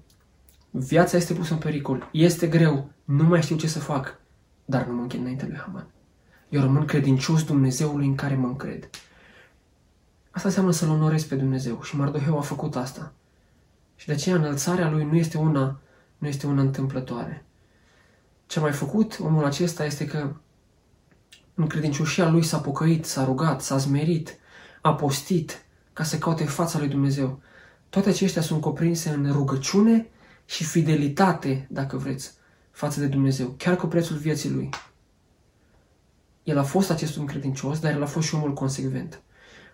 Viața 0.71 1.17
este 1.17 1.35
pusă 1.35 1.53
în 1.53 1.59
pericol, 1.59 2.09
este 2.13 2.47
greu, 2.47 2.91
nu 3.05 3.25
mai 3.25 3.43
știu 3.43 3.57
ce 3.57 3.67
să 3.67 3.79
fac, 3.79 4.19
dar 4.65 4.87
nu 4.87 4.95
mă 4.95 5.03
închin 5.03 5.21
înaintea 5.21 5.47
lui 5.47 5.57
Haman. 5.57 5.87
Eu 6.49 6.61
rămân 6.61 6.85
credincios 6.85 7.45
Dumnezeului 7.45 8.07
în 8.07 8.15
care 8.15 8.35
mă 8.35 8.47
încred. 8.47 8.91
Asta 10.31 10.49
înseamnă 10.49 10.73
să-L 10.73 10.89
onorezi 10.89 11.29
pe 11.29 11.35
Dumnezeu 11.35 11.83
și 11.83 11.97
Mardoheu 11.97 12.39
a 12.39 12.41
făcut 12.41 12.77
asta. 12.77 13.13
Și 13.97 14.07
de 14.07 14.13
aceea 14.13 14.37
înălțarea 14.37 14.91
lui 14.91 15.05
nu 15.05 15.17
este 15.17 15.39
una, 15.39 15.81
nu 16.19 16.29
este 16.29 16.47
una 16.47 16.61
întâmplătoare. 16.61 17.45
Ce 18.47 18.59
a 18.59 18.63
mai 18.63 18.73
făcut 18.73 19.19
omul 19.21 19.45
acesta 19.45 19.85
este 19.85 20.07
că 20.07 20.35
în 21.55 21.67
credincioșia 21.67 22.29
lui 22.29 22.43
s-a 22.43 22.59
pocăit, 22.59 23.05
s-a 23.05 23.25
rugat, 23.25 23.61
s-a 23.61 23.77
zmerit, 23.77 24.39
a 24.83 24.95
postit 24.95 25.65
ca 25.93 26.03
să 26.03 26.19
caute 26.19 26.45
fața 26.45 26.79
lui 26.79 26.89
Dumnezeu. 26.89 27.43
Toate 27.95 28.09
acestea 28.09 28.43
sunt 28.43 28.61
cuprinse 28.61 29.09
în 29.09 29.33
rugăciune 29.33 30.07
și 30.45 30.65
fidelitate, 30.65 31.67
dacă 31.71 31.97
vreți, 31.97 32.33
față 32.71 33.01
de 33.01 33.07
Dumnezeu, 33.07 33.55
chiar 33.57 33.77
cu 33.77 33.87
prețul 33.87 34.17
vieții 34.17 34.51
lui. 34.51 34.69
El 36.43 36.59
a 36.59 36.63
fost 36.63 36.91
acest 36.91 37.19
om 37.19 37.25
credincios, 37.25 37.79
dar 37.79 37.93
el 37.93 38.03
a 38.03 38.07
fost 38.07 38.27
și 38.27 38.35
omul 38.35 38.53
consecvent. 38.53 39.23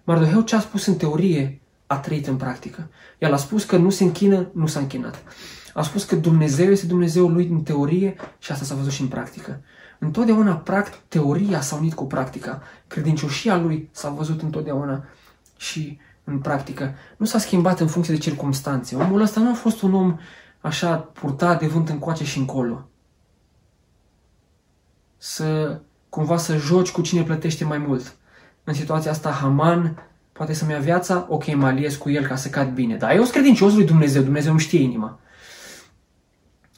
Mardoheu 0.04 0.40
ce 0.40 0.56
a 0.56 0.60
spus 0.60 0.86
în 0.86 0.96
teorie 0.96 1.60
a 1.86 1.98
trăit 1.98 2.26
în 2.26 2.36
practică. 2.36 2.90
El 3.18 3.32
a 3.32 3.36
spus 3.36 3.64
că 3.64 3.76
nu 3.76 3.90
se 3.90 4.04
închină, 4.04 4.50
nu 4.52 4.66
s-a 4.66 4.80
închinat. 4.80 5.22
A 5.74 5.82
spus 5.82 6.04
că 6.04 6.16
Dumnezeu 6.16 6.70
este 6.70 6.86
Dumnezeul 6.86 7.32
lui 7.32 7.46
în 7.46 7.62
teorie 7.62 8.16
și 8.38 8.52
asta 8.52 8.64
s-a 8.64 8.74
văzut 8.74 8.92
și 8.92 9.00
în 9.00 9.08
practică. 9.08 9.60
Întotdeauna 9.98 10.56
practic, 10.56 11.00
teoria 11.08 11.60
s-a 11.60 11.76
unit 11.76 11.94
cu 11.94 12.06
practica. 12.06 12.62
Credincioșia 12.86 13.56
lui 13.56 13.88
s-a 13.92 14.08
văzut 14.08 14.42
întotdeauna 14.42 15.04
și 15.56 15.98
în 16.24 16.38
practică. 16.38 16.94
Nu 17.16 17.26
s-a 17.26 17.38
schimbat 17.38 17.80
în 17.80 17.86
funcție 17.86 18.14
de 18.14 18.20
circumstanțe. 18.20 18.96
Omul 18.96 19.20
ăsta 19.20 19.40
nu 19.40 19.50
a 19.50 19.54
fost 19.54 19.82
un 19.82 19.94
om 19.94 20.18
așa 20.60 20.96
purtat 20.96 21.58
de 21.58 21.66
vânt 21.66 21.88
încoace 21.88 22.24
și 22.24 22.38
încolo. 22.38 22.88
Să 25.16 25.80
cumva 26.08 26.36
să 26.36 26.56
joci 26.56 26.90
cu 26.90 27.00
cine 27.00 27.22
plătește 27.22 27.64
mai 27.64 27.78
mult. 27.78 28.16
În 28.64 28.74
situația 28.74 29.10
asta, 29.10 29.30
Haman 29.30 30.02
poate 30.32 30.52
să-mi 30.52 30.70
ia 30.70 30.78
viața, 30.78 31.26
ok, 31.28 31.54
mă 31.54 31.66
aliez 31.66 31.94
cu 31.94 32.10
el 32.10 32.26
ca 32.26 32.36
să 32.36 32.48
cad 32.48 32.72
bine. 32.72 32.96
Dar 32.96 33.10
eu 33.10 33.20
sunt 33.20 33.32
credincios 33.32 33.74
lui 33.74 33.84
Dumnezeu, 33.84 34.22
Dumnezeu 34.22 34.50
îmi 34.50 34.60
știe 34.60 34.80
inima. 34.80 35.18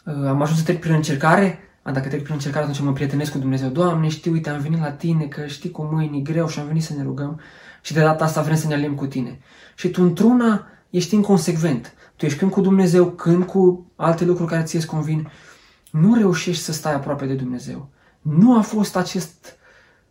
Uh, 0.04 0.26
am 0.26 0.42
ajuns 0.42 0.58
să 0.58 0.64
trec 0.64 0.80
prin 0.80 0.94
încercare, 0.94 1.58
a, 1.82 1.92
dacă 1.92 2.08
trec 2.08 2.22
prin 2.22 2.34
încercare, 2.34 2.64
atunci 2.64 2.80
mă 2.80 2.92
prietenesc 2.92 3.32
cu 3.32 3.38
Dumnezeu. 3.38 3.68
Doamne, 3.68 4.08
știi, 4.08 4.30
uite, 4.30 4.50
am 4.50 4.60
venit 4.60 4.78
la 4.78 4.90
tine, 4.92 5.24
că 5.24 5.46
știi 5.46 5.70
cum 5.70 5.98
e 5.98 6.18
greu 6.18 6.48
și 6.48 6.58
am 6.58 6.66
venit 6.66 6.82
să 6.82 6.94
ne 6.94 7.02
rugăm 7.02 7.40
și 7.82 7.92
de 7.92 8.00
data 8.00 8.24
asta 8.24 8.42
vrem 8.42 8.56
să 8.56 8.66
ne 8.66 8.74
alim 8.74 8.94
cu 8.94 9.06
tine. 9.06 9.38
Și 9.74 9.90
tu 9.90 10.02
într-una 10.02 10.66
ești 10.90 11.14
inconsecvent. 11.14 11.94
Tu 12.16 12.24
ești 12.24 12.38
când 12.38 12.50
cu 12.50 12.60
Dumnezeu, 12.60 13.10
când 13.10 13.44
cu 13.44 13.86
alte 13.96 14.24
lucruri 14.24 14.50
care 14.50 14.62
ți-e 14.62 14.84
convin. 14.84 15.30
Nu 15.90 16.14
reușești 16.14 16.62
să 16.62 16.72
stai 16.72 16.94
aproape 16.94 17.26
de 17.26 17.34
Dumnezeu. 17.34 17.88
Nu 18.20 18.56
a 18.56 18.60
fost 18.60 18.96
acest, 18.96 19.56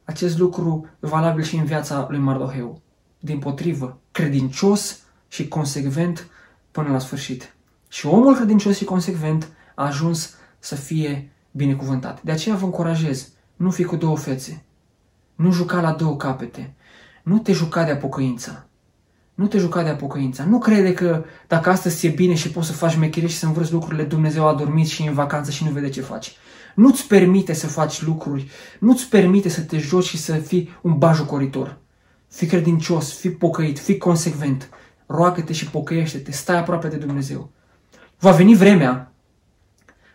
acest 0.04 0.38
lucru 0.38 0.88
valabil 1.00 1.44
și 1.44 1.56
în 1.56 1.66
viața 1.66 2.08
lui 2.10 2.20
Mardoheu. 2.20 2.82
Din 3.20 3.40
potrivă, 3.40 4.00
credincios 4.12 5.00
și 5.28 5.48
consecvent 5.48 6.28
până 6.72 6.90
la 6.90 7.00
sfârșit. 7.00 7.56
Și 7.90 8.06
omul 8.06 8.36
credincios 8.36 8.78
și 8.78 8.84
consecvent 8.84 9.48
a 9.76 9.86
ajuns 9.86 10.36
să 10.60 10.76
fie 10.76 11.32
binecuvântat. 11.52 12.22
De 12.22 12.32
aceea 12.32 12.56
vă 12.56 12.66
încurajez, 12.66 13.30
nu 13.56 13.72
fi 13.72 13.84
cu 13.84 13.96
două 13.96 14.18
fețe. 14.18 14.64
Nu 15.36 15.52
juca 15.52 15.82
la 15.82 15.92
două 15.92 16.16
capete. 16.18 16.74
Nu 17.24 17.38
te 17.38 17.52
juca 17.52 17.84
de 17.84 17.92
apocăința. 17.92 18.66
Nu 19.34 19.48
te 19.48 19.58
juca 19.58 19.84
de 19.84 19.90
apocăința. 19.90 20.44
Nu 20.44 20.60
crede 20.60 20.94
că 20.94 21.24
dacă 21.48 21.70
astăzi 21.70 21.98
ți-e 21.98 22.10
bine 22.10 22.34
și 22.34 22.52
poți 22.52 22.68
să 22.68 22.74
faci 22.74 22.96
mecherie 22.96 23.30
și 23.30 23.38
să 23.38 23.46
învârți 23.46 23.72
lucrurile, 23.72 24.04
Dumnezeu 24.04 24.48
a 24.48 24.54
dormit 24.54 24.88
și 24.88 25.04
e 25.04 25.08
în 25.08 25.14
vacanță 25.14 25.52
și 25.52 25.64
nu 25.64 25.70
vede 25.70 25.90
ce 25.90 26.02
faci. 26.02 26.32
Nu-ți 26.76 27.08
permite 27.08 27.54
să 27.54 27.68
faci 27.68 28.02
lucruri, 28.02 28.50
nu-ți 28.80 29.10
permite 29.10 29.50
să 29.50 29.62
te 29.62 29.78
joci 29.78 30.06
și 30.06 30.18
să 30.18 30.34
fii 30.34 30.78
un 30.82 30.98
bajucoritor. 30.98 31.78
Fii 32.30 32.48
credincios, 32.48 33.14
fii 33.14 33.32
pocăit, 33.32 33.80
fii 33.80 33.98
consecvent. 33.98 34.70
Roagă-te 35.06 35.54
și 35.54 35.70
pocăiește-te, 35.70 36.32
stai 36.32 36.58
aproape 36.58 36.88
de 36.88 36.96
Dumnezeu. 36.96 37.52
Va 38.20 38.32
veni 38.32 38.56
vremea 38.56 39.14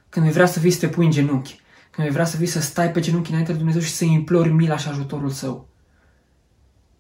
când 0.09 0.25
vei 0.25 0.35
vrea 0.35 0.47
să 0.47 0.61
vii 0.61 0.71
să 0.71 0.79
te 0.79 0.89
pui 0.89 1.05
în 1.05 1.11
genunchi, 1.11 1.61
când 1.91 2.07
vei 2.07 2.11
vrea 2.11 2.25
să 2.25 2.37
vii 2.37 2.47
să 2.47 2.61
stai 2.61 2.91
pe 2.91 3.01
genunchi 3.01 3.31
înainte 3.31 3.53
de 3.53 3.59
Dumnezeu 3.59 3.81
și 3.81 3.91
să 3.93 4.05
implori 4.05 4.49
mila 4.49 4.77
și 4.77 4.89
ajutorul 4.89 5.31
Său. 5.31 5.69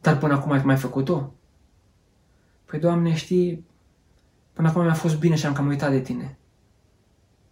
Dar 0.07 0.19
până 0.19 0.35
acum 0.35 0.53
ai 0.53 0.63
mai 0.65 0.77
făcut-o? 0.77 1.35
Păi, 2.65 2.79
Doamne, 2.79 3.15
știi, 3.15 3.67
până 4.53 4.69
acum 4.69 4.83
mi-a 4.83 4.95
fost 4.95 5.19
bine 5.19 5.35
și 5.35 5.47
am 5.47 5.53
cam 5.53 5.67
uitat 5.67 5.91
de 5.91 6.01
Tine. 6.01 6.39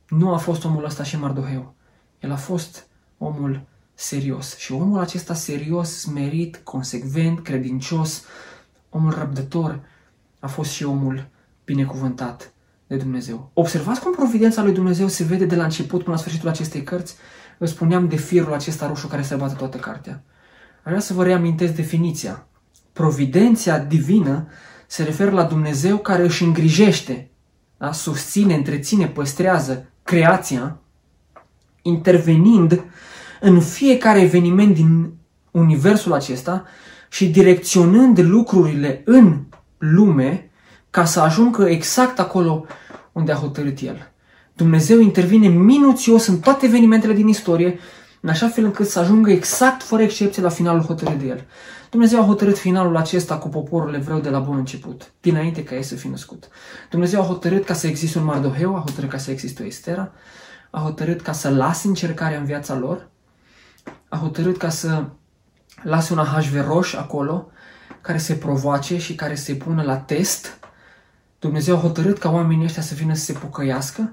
Nu 0.09 0.35
a 0.35 0.37
fost 0.37 0.65
omul 0.65 0.85
ăsta 0.85 1.03
și 1.03 1.19
Mardoheu. 1.19 1.75
El 2.19 2.33
a 2.33 2.37
fost 2.37 2.87
omul 3.19 3.67
serios. 3.95 4.57
Și 4.57 4.73
omul 4.73 5.01
acesta 5.01 5.35
serios, 5.35 5.99
smerit, 5.99 6.57
consecvent, 6.57 7.41
credincios, 7.41 8.25
omul 8.91 9.13
răbdător, 9.13 9.81
a 10.41 10.47
fost 10.47 10.71
și 10.71 10.85
omul 10.85 11.29
binecuvântat 11.65 12.53
de 12.87 12.97
Dumnezeu. 12.97 13.51
Observați 13.55 14.01
cum 14.01 14.13
providența 14.13 14.63
lui 14.63 14.73
Dumnezeu 14.73 15.09
se 15.09 15.25
vede 15.25 15.45
de 15.45 15.57
la 15.57 15.65
început 15.65 16.03
până 16.03 16.15
la 16.15 16.21
sfârșitul 16.21 16.49
acestei 16.49 16.83
cărți. 16.83 17.17
Vă 17.59 17.67
spuneam 17.67 18.09
de 18.09 18.17
firul 18.17 18.53
acesta 18.53 18.87
roșu 18.87 19.09
care 19.09 19.23
se 19.23 19.35
bate 19.35 19.55
toată 19.55 19.77
cartea. 19.79 20.25
Aș 20.85 20.91
vrea 20.91 21.01
să 21.01 21.15
vă 21.15 21.25
reamintesc 21.25 21.75
definiția. 21.75 22.47
Providenția 22.93 23.79
divină 23.79 24.49
se 24.87 25.03
referă 25.03 25.31
la 25.31 25.43
Dumnezeu 25.43 25.99
care 25.99 26.23
își 26.23 26.43
îngrijește, 26.43 27.31
da? 27.77 27.93
susține, 27.93 28.55
întreține, 28.55 29.07
păstrează 29.07 29.91
creația, 30.03 30.81
intervenind 31.83 32.85
în 33.41 33.61
fiecare 33.61 34.21
eveniment 34.21 34.75
din 34.75 35.13
universul 35.51 36.13
acesta 36.13 36.65
și 37.11 37.29
direcționând 37.29 38.19
lucrurile 38.19 39.03
în 39.05 39.43
lume 39.79 40.51
ca 40.91 41.05
să 41.05 41.21
ajungă 41.21 41.69
exact 41.69 42.19
acolo 42.19 42.65
unde 43.13 43.33
a 43.33 43.37
hotărât 43.37 43.79
El. 43.81 44.13
Dumnezeu 44.53 45.01
intervine 45.01 45.49
minuțios 45.49 46.27
în 46.27 46.39
toate 46.39 46.67
evenimentele 46.67 47.13
din 47.13 47.29
istorie, 47.29 47.79
în 48.25 48.31
așa 48.31 48.49
fel 48.49 48.65
încât 48.65 48.89
să 48.89 48.99
ajungă 48.99 49.31
exact, 49.31 49.83
fără 49.83 50.03
excepție, 50.03 50.43
la 50.43 50.49
finalul 50.49 50.83
hotărât 50.83 51.19
de 51.19 51.27
El. 51.27 51.45
Dumnezeu 51.91 52.21
a 52.21 52.25
hotărât 52.25 52.59
finalul 52.59 52.97
acesta 52.97 53.39
cu 53.39 53.49
poporul 53.49 53.95
evreu 53.95 54.19
de 54.19 54.29
la 54.29 54.39
bun 54.39 54.57
început, 54.57 55.13
dinainte 55.21 55.65
ca 55.65 55.75
ei 55.75 55.83
să 55.83 55.95
fie 55.95 56.11
născut. 56.11 56.49
Dumnezeu 56.91 57.21
a 57.21 57.25
hotărât 57.25 57.65
ca 57.65 57.75
să 57.75 57.87
existe 57.87 58.19
un 58.19 58.25
Mardoheu, 58.25 58.77
a 58.77 58.85
hotărât 58.87 59.11
ca 59.11 59.19
să 59.19 59.31
existe 59.31 59.63
o 59.63 59.67
Estera, 59.67 60.13
a 60.71 60.81
hotărât 60.81 61.21
ca 61.21 61.33
să 61.33 61.49
lase 61.49 61.89
încercarea 61.89 62.39
în 62.39 62.45
viața 62.45 62.75
lor, 62.75 63.09
a 64.09 64.17
hotărât 64.17 64.57
ca 64.57 64.69
să 64.69 65.05
lase 65.83 66.13
un 66.13 66.19
ahasveroș 66.19 66.95
acolo, 66.95 67.51
care 68.01 68.19
se 68.19 68.35
provoace 68.35 68.99
și 68.99 69.15
care 69.15 69.35
se 69.35 69.55
pună 69.55 69.83
la 69.83 69.97
test. 69.97 70.59
Dumnezeu 71.39 71.77
a 71.77 71.81
hotărât 71.81 72.19
ca 72.19 72.31
oamenii 72.31 72.65
ăștia 72.65 72.83
să 72.83 72.95
vină 72.95 73.15
să 73.15 73.25
se 73.25 73.33
pocăiască 73.33 74.13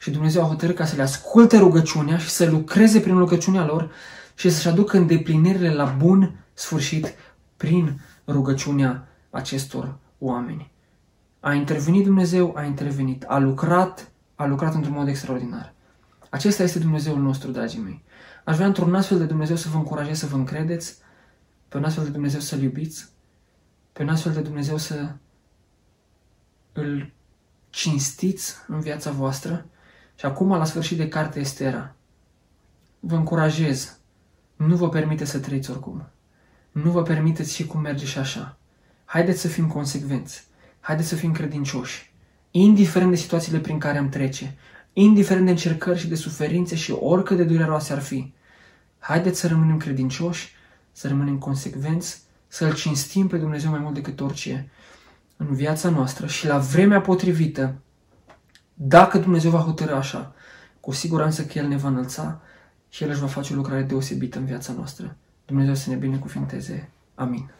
și 0.00 0.10
Dumnezeu 0.10 0.42
a 0.42 0.46
hotărât 0.46 0.76
ca 0.76 0.84
să 0.84 0.96
le 0.96 1.02
asculte 1.02 1.58
rugăciunea 1.58 2.18
și 2.18 2.28
să 2.28 2.50
lucreze 2.50 3.00
prin 3.00 3.18
rugăciunea 3.18 3.64
lor 3.64 3.90
și 4.34 4.50
să-și 4.50 4.68
aducă 4.68 4.96
îndeplinirile 4.96 5.74
la 5.74 5.84
bun 5.84 6.44
sfârșit 6.52 7.14
prin 7.56 8.00
rugăciunea 8.26 9.08
acestor 9.30 9.98
oameni. 10.18 10.70
A 11.40 11.52
intervenit 11.52 12.04
Dumnezeu, 12.04 12.54
a 12.56 12.62
intervenit, 12.62 13.24
a 13.28 13.38
lucrat, 13.38 14.10
a 14.34 14.46
lucrat 14.46 14.74
într-un 14.74 14.94
mod 14.94 15.08
extraordinar. 15.08 15.74
Acesta 16.30 16.62
este 16.62 16.78
Dumnezeul 16.78 17.20
nostru, 17.20 17.50
dragii 17.50 17.80
mei. 17.80 18.04
Aș 18.44 18.54
vrea 18.54 18.66
într-un 18.66 18.94
astfel 18.94 19.18
de 19.18 19.24
Dumnezeu 19.24 19.56
să 19.56 19.68
vă 19.68 19.76
încurajez 19.76 20.18
să 20.18 20.26
vă 20.26 20.36
încredeți, 20.36 20.98
pe 21.68 21.76
un 21.76 21.84
astfel 21.84 22.04
de 22.04 22.10
Dumnezeu 22.10 22.40
să-L 22.40 22.62
iubiți, 22.62 23.08
pe 23.92 24.02
un 24.02 24.08
astfel 24.08 24.32
de 24.32 24.40
Dumnezeu 24.40 24.76
să 24.76 25.12
îl 26.72 27.12
cinstiți 27.70 28.54
în 28.68 28.80
viața 28.80 29.10
voastră 29.10 29.66
și 30.20 30.26
acum, 30.26 30.48
la 30.48 30.64
sfârșit 30.64 30.96
de 30.96 31.08
carte 31.08 31.40
Estera, 31.40 31.94
vă 32.98 33.14
încurajez, 33.14 33.98
nu 34.56 34.76
vă 34.76 34.88
permite 34.88 35.24
să 35.24 35.38
trăiți 35.38 35.70
oricum. 35.70 36.08
Nu 36.72 36.90
vă 36.90 37.02
permiteți 37.02 37.54
și 37.54 37.66
cum 37.66 37.80
merge 37.80 38.04
și 38.04 38.18
așa. 38.18 38.58
Haideți 39.04 39.40
să 39.40 39.48
fim 39.48 39.66
consecvenți. 39.66 40.46
Haideți 40.80 41.08
să 41.08 41.14
fim 41.14 41.32
credincioși. 41.32 42.12
Indiferent 42.50 43.10
de 43.10 43.16
situațiile 43.16 43.58
prin 43.58 43.78
care 43.78 43.98
am 43.98 44.08
trece, 44.08 44.56
indiferent 44.92 45.44
de 45.44 45.50
încercări 45.50 45.98
și 45.98 46.08
de 46.08 46.14
suferințe 46.14 46.76
și 46.76 46.90
oricât 46.90 47.36
de 47.36 47.44
dureroase 47.44 47.92
ar 47.92 48.00
fi. 48.00 48.34
Haideți 48.98 49.40
să 49.40 49.46
rămânem 49.46 49.76
credincioși, 49.76 50.54
să 50.92 51.08
rămânem 51.08 51.38
consecvenți, 51.38 52.22
să-L 52.46 52.74
cinstim 52.74 53.26
pe 53.26 53.36
Dumnezeu 53.36 53.70
mai 53.70 53.80
mult 53.80 53.94
decât 53.94 54.20
orice 54.20 54.70
în 55.36 55.54
viața 55.54 55.88
noastră 55.88 56.26
și 56.26 56.46
la 56.46 56.58
vremea 56.58 57.00
potrivită, 57.00 57.80
dacă 58.82 59.18
Dumnezeu 59.18 59.50
va 59.50 59.58
hotărâ 59.58 59.94
așa, 59.94 60.32
cu 60.80 60.92
siguranță 60.92 61.44
că 61.44 61.58
El 61.58 61.66
ne 61.66 61.76
va 61.76 61.88
înălța 61.88 62.40
și 62.88 63.02
El 63.02 63.10
își 63.10 63.20
va 63.20 63.26
face 63.26 63.52
o 63.52 63.56
lucrare 63.56 63.82
deosebită 63.82 64.38
în 64.38 64.44
viața 64.44 64.72
noastră. 64.72 65.16
Dumnezeu 65.46 65.74
să 65.74 65.90
ne 65.90 65.96
binecuvinteze. 65.96 66.90
Amin. 67.14 67.50